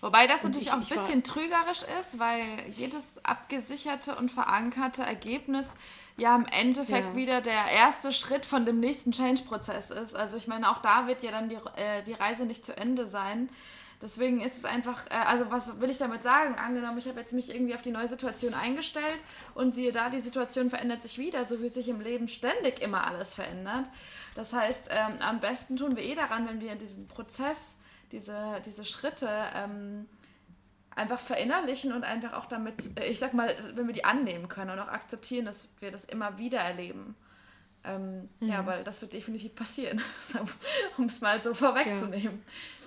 Wobei 0.00 0.26
das 0.26 0.44
und 0.44 0.50
natürlich 0.50 0.68
ich, 0.68 0.72
auch 0.72 0.76
ein 0.76 0.86
bisschen 0.86 1.24
trügerisch 1.24 1.82
ist, 1.98 2.18
weil 2.18 2.64
jedes 2.72 3.06
abgesicherte 3.24 4.14
und 4.14 4.30
verankerte 4.30 5.02
Ergebnis 5.02 5.74
ja 6.16 6.36
im 6.36 6.46
Endeffekt 6.46 7.08
ja. 7.10 7.16
wieder 7.16 7.40
der 7.40 7.66
erste 7.66 8.12
Schritt 8.12 8.46
von 8.46 8.64
dem 8.64 8.80
nächsten 8.80 9.12
Change-Prozess 9.12 9.90
ist. 9.90 10.14
Also 10.14 10.36
ich 10.36 10.46
meine, 10.46 10.70
auch 10.70 10.82
da 10.82 11.06
wird 11.06 11.22
ja 11.22 11.30
dann 11.30 11.48
die, 11.48 11.58
äh, 11.76 12.02
die 12.02 12.12
Reise 12.12 12.44
nicht 12.44 12.64
zu 12.64 12.76
Ende 12.76 13.06
sein. 13.06 13.48
Deswegen 14.00 14.40
ist 14.40 14.56
es 14.56 14.64
einfach, 14.64 15.06
äh, 15.06 15.14
also 15.14 15.50
was 15.50 15.80
will 15.80 15.90
ich 15.90 15.98
damit 15.98 16.22
sagen? 16.22 16.54
Angenommen, 16.54 16.98
ich 16.98 17.08
habe 17.08 17.20
jetzt 17.20 17.32
mich 17.32 17.52
irgendwie 17.52 17.74
auf 17.74 17.82
die 17.82 17.90
neue 17.90 18.08
Situation 18.08 18.54
eingestellt 18.54 19.22
und 19.54 19.74
siehe 19.74 19.92
da, 19.92 20.08
die 20.08 20.20
Situation 20.20 20.70
verändert 20.70 21.02
sich 21.02 21.18
wieder, 21.18 21.44
so 21.44 21.60
wie 21.62 21.68
sich 21.68 21.88
im 21.88 22.00
Leben 22.00 22.28
ständig 22.28 22.80
immer 22.80 23.06
alles 23.06 23.34
verändert. 23.34 23.90
Das 24.34 24.52
heißt, 24.52 24.90
ähm, 24.92 25.20
am 25.20 25.40
besten 25.40 25.76
tun 25.76 25.96
wir 25.96 26.04
eh 26.04 26.14
daran, 26.14 26.46
wenn 26.48 26.60
wir 26.60 26.76
diesen 26.76 27.08
Prozess 27.08 27.76
diese, 28.12 28.62
diese 28.64 28.84
Schritte 28.84 29.28
ähm, 29.54 30.06
einfach 30.94 31.20
verinnerlichen 31.20 31.92
und 31.92 32.04
einfach 32.04 32.34
auch 32.34 32.46
damit, 32.46 32.98
äh, 32.98 33.06
ich 33.06 33.18
sag 33.18 33.34
mal, 33.34 33.54
wenn 33.74 33.86
wir 33.86 33.94
die 33.94 34.04
annehmen 34.04 34.48
können 34.48 34.70
und 34.70 34.78
auch 34.78 34.88
akzeptieren, 34.88 35.46
dass 35.46 35.68
wir 35.80 35.90
das 35.90 36.04
immer 36.04 36.38
wieder 36.38 36.58
erleben. 36.58 37.14
Ähm, 37.84 38.28
mhm. 38.40 38.48
Ja, 38.48 38.66
weil 38.66 38.84
das 38.84 39.00
wird 39.00 39.12
definitiv 39.12 39.54
passieren, 39.54 40.02
um 40.98 41.04
es 41.04 41.20
mal 41.20 41.42
so 41.42 41.54
vorwegzunehmen. 41.54 42.42
Ja. 42.44 42.77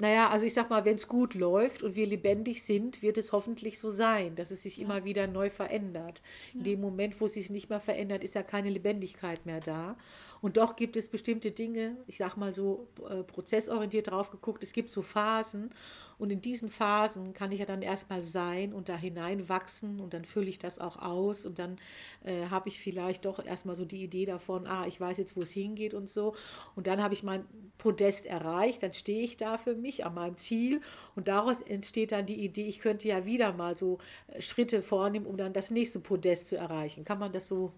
Naja, 0.00 0.30
also 0.30 0.46
ich 0.46 0.54
sag 0.54 0.70
mal, 0.70 0.84
wenn 0.84 0.94
es 0.94 1.08
gut 1.08 1.34
läuft 1.34 1.82
und 1.82 1.96
wir 1.96 2.06
lebendig 2.06 2.62
sind, 2.62 3.02
wird 3.02 3.18
es 3.18 3.32
hoffentlich 3.32 3.80
so 3.80 3.90
sein, 3.90 4.36
dass 4.36 4.52
es 4.52 4.62
sich 4.62 4.76
ja. 4.76 4.84
immer 4.84 5.04
wieder 5.04 5.26
neu 5.26 5.50
verändert. 5.50 6.22
In 6.54 6.62
dem 6.62 6.80
Moment, 6.80 7.20
wo 7.20 7.26
es 7.26 7.34
sich 7.34 7.50
nicht 7.50 7.68
mehr 7.68 7.80
verändert, 7.80 8.22
ist 8.22 8.36
ja 8.36 8.44
keine 8.44 8.70
Lebendigkeit 8.70 9.44
mehr 9.44 9.58
da. 9.58 9.96
Und 10.40 10.56
doch 10.56 10.76
gibt 10.76 10.96
es 10.96 11.08
bestimmte 11.08 11.50
Dinge, 11.50 11.96
ich 12.06 12.16
sag 12.16 12.36
mal 12.36 12.54
so 12.54 12.88
äh, 13.08 13.22
prozessorientiert 13.22 14.10
drauf 14.10 14.30
geguckt, 14.30 14.62
es 14.62 14.72
gibt 14.72 14.90
so 14.90 15.02
Phasen 15.02 15.70
und 16.18 16.30
in 16.30 16.40
diesen 16.40 16.68
Phasen 16.68 17.32
kann 17.32 17.52
ich 17.52 17.60
ja 17.60 17.66
dann 17.66 17.82
erstmal 17.82 18.22
sein 18.22 18.72
und 18.72 18.88
da 18.88 18.96
hineinwachsen 18.96 20.00
und 20.00 20.14
dann 20.14 20.24
fülle 20.24 20.48
ich 20.48 20.58
das 20.58 20.80
auch 20.80 20.96
aus 20.96 21.46
und 21.46 21.58
dann 21.58 21.76
äh, 22.24 22.46
habe 22.46 22.68
ich 22.68 22.80
vielleicht 22.80 23.24
doch 23.24 23.44
erstmal 23.44 23.76
so 23.76 23.84
die 23.84 24.02
Idee 24.02 24.26
davon, 24.26 24.66
ah, 24.66 24.86
ich 24.86 25.00
weiß 25.00 25.18
jetzt, 25.18 25.36
wo 25.36 25.42
es 25.42 25.52
hingeht 25.52 25.94
und 25.94 26.08
so. 26.08 26.34
Und 26.74 26.88
dann 26.88 27.02
habe 27.02 27.14
ich 27.14 27.22
mein 27.22 27.44
Podest 27.78 28.26
erreicht, 28.26 28.82
dann 28.82 28.94
stehe 28.94 29.22
ich 29.22 29.36
da 29.36 29.58
für 29.58 29.76
mich 29.76 30.04
an 30.04 30.14
meinem 30.14 30.36
Ziel 30.36 30.80
und 31.14 31.28
daraus 31.28 31.60
entsteht 31.60 32.10
dann 32.10 32.26
die 32.26 32.44
Idee, 32.44 32.66
ich 32.66 32.80
könnte 32.80 33.06
ja 33.06 33.24
wieder 33.24 33.52
mal 33.52 33.76
so 33.76 33.98
äh, 34.28 34.42
Schritte 34.42 34.82
vornehmen, 34.82 35.26
um 35.26 35.36
dann 35.36 35.52
das 35.52 35.70
nächste 35.70 36.00
Podest 36.00 36.48
zu 36.48 36.56
erreichen. 36.56 37.04
Kann 37.04 37.20
man 37.20 37.30
das 37.32 37.46
so, 37.46 37.72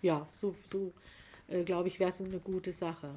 ja, 0.00 0.28
so, 0.32 0.54
so 0.70 0.92
äh, 1.48 1.62
glaube 1.62 1.88
ich, 1.88 1.98
wäre 2.00 2.10
es 2.10 2.20
eine 2.20 2.38
gute 2.38 2.72
Sache. 2.72 3.14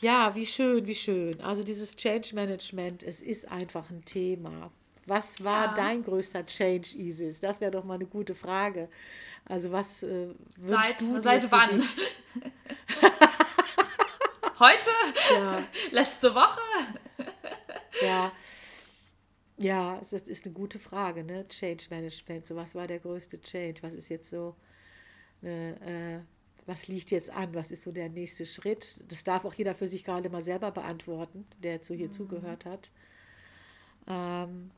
Ja, 0.00 0.34
wie 0.34 0.46
schön, 0.46 0.86
wie 0.86 0.94
schön. 0.94 1.40
Also 1.40 1.62
dieses 1.64 1.96
Change 1.96 2.34
Management, 2.34 3.02
es 3.02 3.20
ist 3.20 3.50
einfach 3.50 3.90
ein 3.90 4.04
Thema. 4.04 4.70
Was 5.06 5.42
war 5.42 5.66
ja. 5.68 5.74
dein 5.74 6.02
größter 6.04 6.44
Change, 6.46 6.90
Isis? 6.96 7.40
Das 7.40 7.60
wäre 7.60 7.70
doch 7.70 7.84
mal 7.84 7.94
eine 7.94 8.06
gute 8.06 8.34
Frage. 8.34 8.88
Also 9.46 9.72
was 9.72 10.02
äh, 10.02 10.28
seit, 10.60 11.00
du 11.00 11.20
seit 11.20 11.50
wann? 11.50 11.82
Heute? 14.58 14.90
Ja. 15.32 15.64
Letzte 15.90 16.34
Woche? 16.34 16.60
ja. 18.02 18.32
Ja, 19.56 19.98
es 20.00 20.12
ist, 20.12 20.28
ist 20.28 20.44
eine 20.44 20.54
gute 20.54 20.78
Frage, 20.78 21.24
ne? 21.24 21.48
Change 21.48 21.86
Management. 21.90 22.46
So, 22.46 22.54
was 22.54 22.74
war 22.74 22.86
der 22.86 23.00
größte 23.00 23.40
Change? 23.40 23.82
Was 23.82 23.94
ist 23.94 24.08
jetzt 24.08 24.28
so 24.30 24.54
äh, 25.42 26.20
was 26.68 26.86
liegt 26.86 27.10
jetzt 27.10 27.30
an, 27.30 27.54
was 27.54 27.70
ist 27.70 27.82
so 27.82 27.90
der 27.90 28.10
nächste 28.10 28.44
Schritt. 28.44 29.02
Das 29.08 29.24
darf 29.24 29.44
auch 29.46 29.54
jeder 29.54 29.74
für 29.74 29.88
sich 29.88 30.04
gerade 30.04 30.28
mal 30.28 30.42
selber 30.42 30.70
beantworten, 30.70 31.46
der 31.62 31.80
zu 31.82 31.94
hier 31.94 32.08
mhm. 32.08 32.12
zugehört 32.12 32.66
hat. 32.66 32.90
Ähm, 34.06 34.70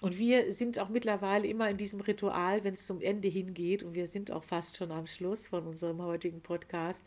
und 0.00 0.18
wir 0.18 0.52
sind 0.52 0.78
auch 0.78 0.88
mittlerweile 0.88 1.46
immer 1.46 1.70
in 1.70 1.76
diesem 1.76 2.00
Ritual, 2.00 2.64
wenn 2.64 2.74
es 2.74 2.86
zum 2.86 3.00
Ende 3.00 3.28
hingeht, 3.28 3.82
und 3.84 3.94
wir 3.94 4.08
sind 4.08 4.30
auch 4.32 4.42
fast 4.42 4.76
schon 4.76 4.90
am 4.90 5.06
Schluss 5.06 5.46
von 5.46 5.66
unserem 5.66 6.02
heutigen 6.02 6.40
Podcast, 6.40 7.04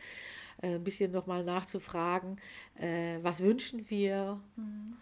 äh, 0.61 0.75
ein 0.75 0.83
bisschen 0.83 1.11
nochmal 1.11 1.43
nachzufragen, 1.43 2.39
äh, 2.79 3.19
was 3.21 3.41
wünschen 3.41 3.89
wir 3.89 4.41
mhm. 4.55 4.95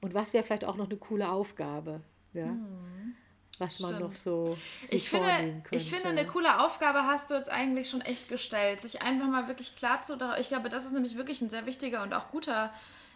und 0.00 0.14
was 0.14 0.32
wäre 0.32 0.44
vielleicht 0.44 0.64
auch 0.64 0.76
noch 0.76 0.88
eine 0.88 0.96
coole 0.96 1.28
Aufgabe. 1.28 2.02
Ja? 2.32 2.46
Mhm 2.46 3.16
was 3.58 3.80
man 3.80 3.98
noch 4.00 4.12
so 4.12 4.56
ich 4.90 5.08
finde, 5.08 5.28
könnte. 5.28 5.68
Ich 5.70 5.90
finde, 5.90 6.08
eine 6.08 6.26
coole 6.26 6.60
Aufgabe 6.60 7.06
hast 7.06 7.30
du 7.30 7.34
jetzt 7.34 7.50
eigentlich 7.50 7.90
schon 7.90 8.00
echt 8.00 8.28
gestellt. 8.28 8.80
Sich 8.80 9.02
einfach 9.02 9.26
mal 9.26 9.48
wirklich 9.48 9.76
klar 9.76 10.02
zu, 10.02 10.18
ich 10.38 10.48
glaube, 10.48 10.68
das 10.68 10.84
ist 10.84 10.92
nämlich 10.92 11.16
wirklich 11.16 11.40
ein 11.40 11.50
sehr 11.50 11.66
wichtiger 11.66 12.02
und 12.02 12.14
auch 12.14 12.30
guter 12.30 12.72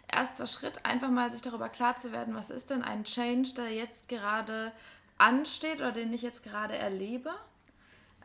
erster 0.07 0.47
Schritt, 0.47 0.85
einfach 0.85 1.09
mal 1.09 1.31
sich 1.31 1.41
darüber 1.41 1.69
klar 1.69 1.95
zu 1.95 2.11
werden, 2.11 2.35
was 2.35 2.49
ist 2.49 2.69
denn 2.69 2.83
ein 2.83 3.03
Change, 3.03 3.53
der 3.55 3.71
jetzt 3.71 4.09
gerade 4.09 4.71
ansteht 5.17 5.77
oder 5.77 5.91
den 5.91 6.11
ich 6.13 6.21
jetzt 6.21 6.43
gerade 6.43 6.75
erlebe. 6.75 7.31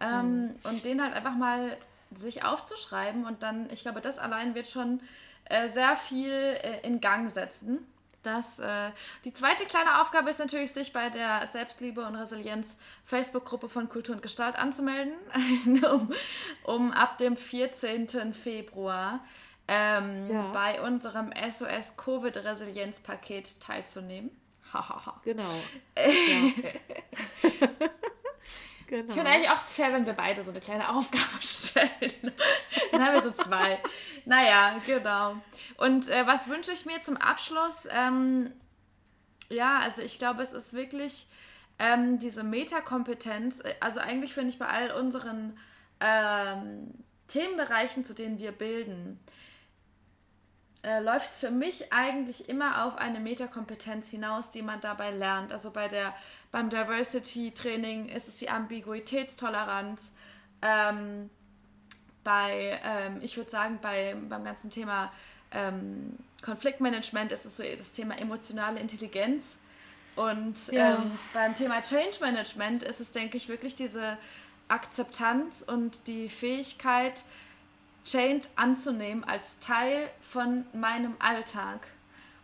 Ähm, 0.01 0.49
mhm. 0.49 0.55
Und 0.65 0.85
den 0.85 1.03
halt 1.03 1.15
einfach 1.15 1.37
mal 1.37 1.77
sich 2.15 2.45
aufzuschreiben 2.45 3.25
und 3.25 3.43
dann, 3.43 3.69
ich 3.71 3.83
glaube, 3.83 4.01
das 4.01 4.19
allein 4.19 4.55
wird 4.55 4.69
schon 4.69 5.01
äh, 5.45 5.71
sehr 5.71 5.97
viel 5.97 6.33
äh, 6.33 6.81
in 6.83 7.01
Gang 7.01 7.31
setzen 7.31 7.87
das, 8.27 8.59
äh, 8.59 8.91
die 9.25 9.33
zweite 9.33 9.65
kleine 9.65 10.01
Aufgabe 10.01 10.31
ist 10.31 10.39
natürlich, 10.39 10.73
sich 10.73 10.93
bei 10.93 11.09
der 11.09 11.47
Selbstliebe 11.47 12.05
und 12.05 12.17
Resilienz 12.17 12.77
Facebook-Gruppe 13.05 13.69
von 13.69 13.89
Kultur 13.89 14.17
und 14.17 14.23
Gestalt 14.23 14.57
anzumelden, 14.57 15.15
um, 15.93 16.13
um, 16.65 16.93
ab 16.93 17.19
dem 17.19 17.37
14. 17.37 18.35
Februar 18.35 19.21
ähm, 19.69 20.31
ja. 20.31 20.51
bei 20.53 20.81
unserem 20.83 21.31
SOS 21.33 21.97
Covid-Resilienz-Paket 21.97 23.61
teilzunehmen. 23.61 24.31
genau. 25.25 25.45
ja. 25.97 26.53
Genau. 28.87 29.09
Ich 29.09 29.15
finde 29.15 29.31
eigentlich 29.31 29.51
auch 29.51 29.59
fair, 29.59 29.93
wenn 29.93 30.07
wir 30.07 30.13
beide 30.13 30.43
so 30.43 30.51
eine 30.51 30.61
kleine 30.61 30.89
Aufgabe 30.95 31.41
stellen. 31.41 32.33
Dann 32.93 33.05
haben 33.05 33.15
wir 33.15 33.23
so 33.23 33.33
zwei. 33.33 33.81
naja, 34.25 34.81
genau. 34.87 35.37
Und 35.79 36.09
äh, 36.09 36.27
was 36.27 36.49
wünsche 36.49 36.73
ich 36.73 36.87
mir 36.87 37.01
zum 37.03 37.17
Abschluss? 37.17 37.89
Ähm, 37.91 38.53
ja, 39.49 39.79
also 39.81 40.03
ich 40.03 40.19
glaube, 40.19 40.43
es 40.43 40.53
ist 40.53 40.73
wirklich 40.73 41.27
ähm, 41.79 42.19
diese 42.19 42.43
Metakompetenz. 42.43 43.63
Also 43.81 44.01
eigentlich 44.01 44.35
finde 44.35 44.51
ich 44.51 44.59
bei 44.59 44.67
all 44.67 44.93
unseren 44.93 45.59
ähm, 46.01 46.95
Themenbereichen, 47.29 48.05
zu 48.05 48.15
denen 48.15 48.39
wir 48.39 48.53
bilden, 48.53 49.21
äh, 50.87 51.01
läuft 51.01 51.33
es 51.33 51.39
für 51.41 51.51
mich 51.51 51.93
eigentlich 51.93 52.49
immer 52.49 52.85
auf 52.85 52.97
eine 52.97 53.19
Metakompetenz 53.19 54.09
hinaus, 54.09 54.51
die 54.51 54.63
man 54.63 54.81
dabei 54.81 55.11
lernt. 55.11 55.53
Also 55.53 55.73
bei 55.73 55.89
der, 55.89 56.15
beim 56.53 56.71
Diversity-Training 56.71 58.07
ist 58.07 58.29
es 58.29 58.37
die 58.37 58.49
Ambiguitätstoleranz. 58.49 60.13
Ähm, 60.63 61.29
bei, 62.23 62.81
ähm, 62.85 63.19
ich 63.21 63.37
würde 63.37 63.51
sagen, 63.51 63.81
bei, 63.83 64.15
beim 64.29 64.45
ganzen 64.45 64.71
Thema 64.71 65.13
ähm, 65.51 66.17
Konfliktmanagement 66.43 67.33
ist 67.33 67.47
es 67.47 67.57
so 67.57 67.65
das 67.65 67.91
Thema 67.91 68.17
emotionale 68.17 68.79
Intelligenz. 68.79 69.57
Und 70.15 70.69
ja. 70.69 70.95
Ähm, 70.95 71.19
beim 71.35 71.57
Thema 71.57 71.83
Change 71.83 72.19
Management 72.21 72.85
ist 72.85 73.01
es, 73.01 73.11
denke 73.11 73.37
ich, 73.37 73.49
wirklich 73.49 73.75
diese 73.75 74.17
Akzeptanz 74.69 75.65
und 75.67 76.07
die 76.07 76.29
Fähigkeit, 76.29 77.25
Change 78.07 78.47
anzunehmen 78.55 79.25
als 79.25 79.59
Teil 79.59 80.09
von 80.21 80.65
meinem 80.73 81.17
Alltag. 81.19 81.89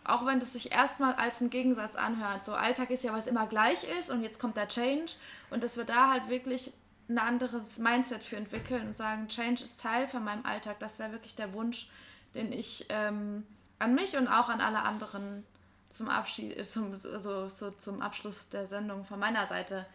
Auch 0.04 0.26
wenn 0.26 0.40
das 0.40 0.54
sich 0.54 0.72
erstmal 0.72 1.14
als 1.14 1.40
ein 1.40 1.50
Gegensatz 1.50 1.94
anhört. 1.94 2.44
So 2.44 2.54
Alltag 2.54 2.90
ist 2.90 3.04
ja 3.04 3.12
was 3.12 3.28
immer 3.28 3.46
gleich 3.46 3.84
ist 3.84 4.10
und 4.10 4.22
jetzt 4.22 4.40
kommt 4.40 4.56
der 4.56 4.66
Change 4.66 5.12
und 5.50 5.62
dass 5.62 5.76
wir 5.76 5.84
da 5.84 6.10
halt 6.10 6.28
wirklich 6.28 6.72
ein 7.08 7.18
anderes 7.18 7.78
Mindset 7.78 8.24
für 8.24 8.36
entwickeln 8.36 8.88
und 8.88 8.96
sagen, 8.96 9.28
Change 9.28 9.62
ist 9.62 9.80
Teil 9.80 10.08
von 10.08 10.24
meinem 10.24 10.44
Alltag. 10.44 10.80
Das 10.80 10.98
wäre 10.98 11.12
wirklich 11.12 11.36
der 11.36 11.52
Wunsch, 11.52 11.88
den 12.34 12.52
ich 12.52 12.86
ähm, 12.88 13.46
an 13.78 13.94
mich 13.94 14.16
und 14.16 14.26
auch 14.26 14.48
an 14.48 14.60
alle 14.60 14.80
anderen 14.80 15.46
zum, 15.88 16.08
Abschied, 16.08 16.64
zum, 16.66 16.96
so, 16.96 17.48
so 17.48 17.70
zum 17.70 18.02
Abschluss 18.02 18.48
der 18.48 18.66
Sendung 18.66 19.04
von 19.04 19.20
meiner 19.20 19.46
Seite 19.46 19.86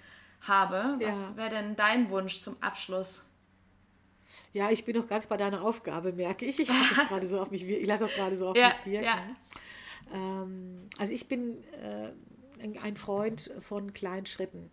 habe. 0.42 0.98
Ja. 1.00 1.10
Was 1.10 1.36
wäre 1.36 1.50
denn 1.50 1.76
dein 1.76 2.10
Wunsch 2.10 2.42
zum 2.42 2.56
Abschluss? 2.62 3.24
Ja, 4.54 4.72
ich 4.72 4.86
bin 4.86 4.96
noch 4.96 5.08
ganz 5.08 5.28
bei 5.28 5.38
deiner 5.38 5.64
Aufgabe, 5.64 6.14
merke 6.14 6.46
ich. 6.46 6.60
Ich, 6.60 6.68
das 6.68 7.30
so 7.30 7.48
ich 7.52 7.86
lasse 7.86 8.06
das 8.06 8.14
gerade 8.14 8.36
so 8.36 8.50
auf 8.50 8.58
ja, 8.58 8.70
mich 8.70 8.94
wirken. 8.94 9.06
Ja. 9.06 9.36
Ähm, 10.14 10.88
also 10.98 11.14
ich 11.14 11.28
bin 11.28 11.64
äh, 11.74 12.12
ein 12.82 12.98
Freund 12.98 13.52
von 13.62 13.94
kleinen 13.94 14.26
Schritten. 14.26 14.70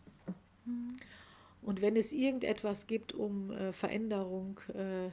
Und 1.62 1.80
wenn 1.80 1.96
es 1.96 2.12
irgendetwas 2.12 2.86
gibt, 2.86 3.12
um 3.14 3.50
äh, 3.50 3.72
Veränderung 3.72 4.60
äh, 4.74 5.06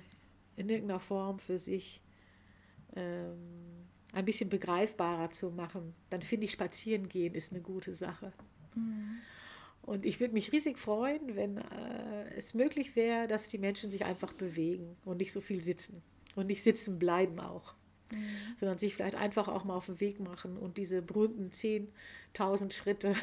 in 0.58 0.70
irgendeiner 0.70 1.00
Form 1.00 1.40
für 1.40 1.58
sich 1.58 2.02
ähm, 2.96 3.88
ein 4.14 4.26
bisschen 4.26 4.50
begreifbarer 4.50 5.32
zu 5.32 5.50
machen, 5.52 5.96
dann 6.10 6.22
finde 6.22 6.46
ich, 6.46 6.52
spazieren 6.52 7.08
gehen 7.08 7.34
ist 7.34 7.54
eine 7.54 7.62
gute 7.62 7.94
Sache. 7.94 8.34
Mhm. 8.76 9.20
Und 9.82 10.06
ich 10.06 10.20
würde 10.20 10.34
mich 10.34 10.52
riesig 10.52 10.78
freuen, 10.78 11.36
wenn 11.36 11.58
äh, 11.58 12.34
es 12.36 12.54
möglich 12.54 12.96
wäre, 12.96 13.28
dass 13.28 13.48
die 13.48 13.58
Menschen 13.58 13.90
sich 13.90 14.06
einfach 14.06 14.34
bewegen 14.34 14.96
und 15.06 15.18
nicht 15.18 15.32
so 15.32 15.42
viel 15.42 15.62
sitzen. 15.62 16.02
Und 16.36 16.48
nicht 16.48 16.64
sitzen 16.64 17.00
bleiben 17.00 17.40
auch. 17.40 17.74
Mhm. 18.12 18.24
Sondern 18.60 18.78
sich 18.78 18.96
vielleicht 18.96 19.16
einfach 19.16 19.48
auch 19.48 19.64
mal 19.64 19.76
auf 19.76 19.88
den 19.88 20.00
Weg 20.00 20.20
machen 20.20 20.58
und 20.58 20.78
diese 20.78 21.02
berühmten 21.02 21.50
10.000 21.50 22.72
Schritte 22.72 23.16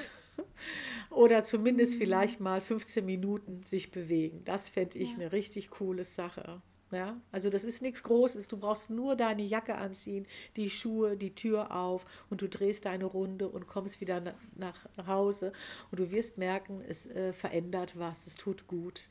oder 1.11 1.44
zumindest 1.44 1.94
mhm. 1.94 1.99
vielleicht 1.99 2.40
mal 2.40 2.61
15 2.61 3.05
Minuten 3.05 3.62
sich 3.64 3.90
bewegen. 3.90 4.42
Das 4.44 4.68
fände 4.68 4.99
ich 4.99 5.11
ja. 5.11 5.21
eine 5.21 5.33
richtig 5.33 5.71
coole 5.71 6.05
Sache. 6.05 6.61
Ja, 6.90 7.20
also 7.33 7.51
das 7.51 7.64
ist 7.64 7.83
nichts 7.83 8.03
Großes. 8.03 8.48
Du 8.48 8.57
brauchst 8.57 8.88
nur 8.88 9.14
deine 9.14 9.42
Jacke 9.42 9.74
anziehen, 9.74 10.27
die 10.57 10.70
Schuhe, 10.70 11.16
die 11.18 11.35
Tür 11.35 11.74
auf 11.74 12.07
und 12.31 12.40
du 12.40 12.48
drehst 12.48 12.87
deine 12.87 13.05
Runde 13.05 13.48
und 13.48 13.66
kommst 13.66 14.01
wieder 14.01 14.35
nach 14.57 14.88
Hause 15.07 15.53
und 15.90 16.01
du 16.01 16.11
wirst 16.11 16.38
merken, 16.38 16.83
es 16.87 17.07
äh, 17.07 17.33
verändert 17.35 17.98
was, 17.98 18.27
es 18.27 18.37
tut 18.37 18.66
gut. 18.66 19.05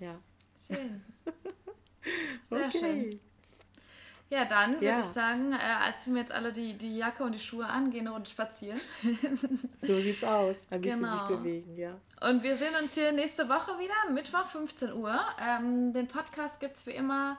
Ja. 0.00 0.20
Schön. 0.66 1.02
Sehr 2.44 2.66
okay. 2.66 2.78
schön. 2.78 3.20
Ja, 4.28 4.44
dann 4.44 4.74
würde 4.74 4.86
ja. 4.86 4.98
ich 4.98 5.04
sagen, 5.04 5.52
äh, 5.52 5.96
ziehen 5.98 6.14
wir 6.14 6.22
jetzt 6.22 6.32
alle 6.32 6.52
die, 6.52 6.76
die 6.76 6.96
Jacke 6.96 7.22
und 7.22 7.32
die 7.32 7.38
Schuhe 7.38 7.64
an, 7.66 7.90
gehen 7.90 8.08
Runde 8.08 8.28
spazieren. 8.28 8.80
so 9.80 10.00
sieht's 10.00 10.24
aus. 10.24 10.66
Ein 10.68 10.80
bisschen 10.80 11.02
genau. 11.02 11.12
sich 11.12 11.36
bewegen, 11.36 11.76
ja. 11.76 11.92
Und 12.20 12.42
wir 12.42 12.56
sehen 12.56 12.74
uns 12.82 12.94
hier 12.94 13.12
nächste 13.12 13.48
Woche 13.48 13.78
wieder, 13.78 13.94
Mittwoch 14.12 14.46
15 14.46 14.92
Uhr. 14.94 15.16
Ähm, 15.40 15.92
den 15.92 16.08
Podcast 16.08 16.58
gibt 16.58 16.76
es 16.76 16.86
wie 16.86 16.90
immer 16.90 17.36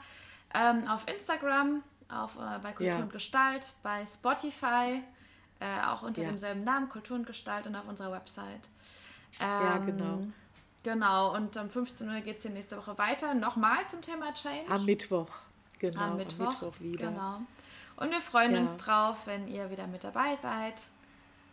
ähm, 0.54 0.88
auf 0.88 1.06
Instagram, 1.10 1.84
auf, 2.10 2.38
äh, 2.38 2.60
bei 2.60 2.72
Kultur 2.72 2.96
ja. 2.96 3.00
und 3.00 3.12
Gestalt, 3.12 3.74
bei 3.84 4.06
Spotify, 4.06 5.04
äh, 5.60 5.86
auch 5.88 6.04
unter 6.04 6.22
ja. 6.22 6.30
demselben 6.30 6.64
Namen, 6.64 6.88
Kultur 6.88 7.18
und 7.18 7.28
Gestalt 7.28 7.68
und 7.68 7.76
auf 7.76 7.88
unserer 7.88 8.14
Website. 8.14 8.70
Ähm, 9.42 9.48
ja, 9.48 9.78
genau. 9.80 10.20
Genau, 10.84 11.36
und 11.36 11.58
um 11.58 11.70
15 11.70 12.08
Uhr 12.08 12.22
geht 12.22 12.38
es 12.38 12.44
hier 12.44 12.52
nächste 12.52 12.78
Woche 12.78 12.98
weiter. 12.98 13.34
Nochmal 13.34 13.86
zum 13.90 14.02
Thema 14.02 14.34
Change. 14.34 14.72
Am 14.72 14.86
Mittwoch. 14.86 15.28
Genau, 15.80 16.02
am 16.02 16.18
Mittwoch, 16.18 16.46
am 16.46 16.52
Mittwoch 16.52 16.80
wieder. 16.80 17.08
Genau. 17.08 17.42
Und 17.98 18.12
wir 18.12 18.22
freuen 18.22 18.54
ja. 18.54 18.60
uns 18.60 18.78
drauf, 18.78 19.26
wenn 19.26 19.48
ihr 19.48 19.70
wieder 19.70 19.88
mit 19.88 20.04
dabei 20.04 20.36
seid. 20.42 20.82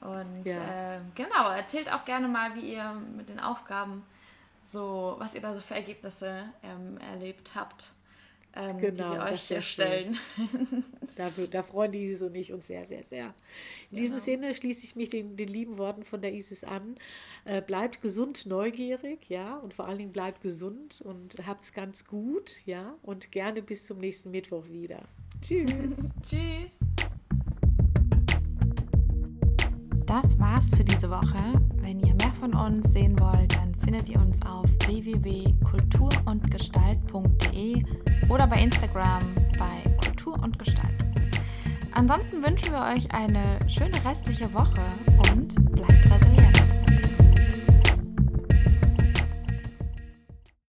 Und 0.01 0.45
ja. 0.45 0.97
äh, 0.97 1.01
genau, 1.15 1.51
erzählt 1.51 1.93
auch 1.93 2.05
gerne 2.05 2.29
mal, 2.29 2.55
wie 2.55 2.75
ihr 2.75 2.93
mit 3.17 3.29
den 3.29 3.41
Aufgaben 3.41 4.05
so, 4.71 5.17
was 5.19 5.35
ihr 5.35 5.41
da 5.41 5.55
so 5.55 5.61
für 5.61 5.75
Ergebnisse 5.75 6.45
ähm, 6.63 6.99
erlebt 6.99 7.53
habt 7.55 7.93
ähm, 8.57 8.79
genau, 8.79 9.13
die 9.13 9.19
wir 9.19 9.25
euch 9.25 9.43
hier 9.43 9.63
stellen. 9.63 10.19
Dafür, 11.17 11.47
da 11.49 11.63
freuen 11.63 11.93
die 11.93 12.05
Isis 12.05 12.23
und 12.23 12.35
ich 12.37 12.53
uns 12.53 12.67
sehr, 12.67 12.85
sehr, 12.85 13.03
sehr. 13.03 13.27
In 13.91 13.97
genau. 13.97 14.01
diesem 14.01 14.17
Sinne 14.19 14.55
schließe 14.55 14.85
ich 14.85 14.97
mich 14.97 15.09
den, 15.09 15.37
den 15.37 15.49
lieben 15.49 15.79
Worten 15.79 16.05
von 16.05 16.21
der 16.21 16.33
Isis 16.35 16.65
an. 16.65 16.97
Äh, 17.45 17.63
bleibt 17.63 18.01
gesund, 18.01 18.47
neugierig, 18.47 19.29
ja, 19.29 19.57
und 19.57 19.75
vor 19.75 19.87
allen 19.87 19.99
Dingen 19.99 20.13
bleibt 20.13 20.41
gesund 20.41 21.01
und 21.03 21.37
habt 21.47 21.65
es 21.65 21.73
ganz 21.73 22.05
gut, 22.05 22.57
ja, 22.65 22.97
und 23.03 23.33
gerne 23.33 23.63
bis 23.63 23.87
zum 23.87 23.99
nächsten 23.99 24.31
Mittwoch 24.31 24.67
wieder. 24.69 25.03
Tschüss. 25.41 25.69
Tschüss. 26.23 26.71
Das 30.07 30.39
war's 30.39 30.71
für 30.71 30.85
diese 30.85 31.11
Woche. 31.11 31.61
Wenn 31.77 31.99
ihr 32.01 32.15
mehr 32.15 32.33
von 32.39 32.55
uns 32.55 32.93
sehen 32.93 33.19
wollt, 33.19 33.57
dann 33.57 33.74
findet 33.85 34.09
ihr 34.09 34.19
uns 34.19 34.41
auf 34.47 34.65
www.kulturundgestalt.de 34.87 37.85
oder 38.31 38.47
bei 38.47 38.57
Instagram 38.57 39.35
bei 39.59 39.91
Kultur 40.03 40.43
und 40.43 40.59
Gestalt. 40.59 41.05
Ansonsten 41.93 42.43
wünschen 42.43 42.73
wir 42.73 42.81
euch 42.81 43.13
eine 43.13 43.59
schöne 43.69 44.03
restliche 44.05 44.51
Woche 44.53 44.81
und 45.33 45.55
bleibt 45.73 46.11
resilient. 46.11 46.54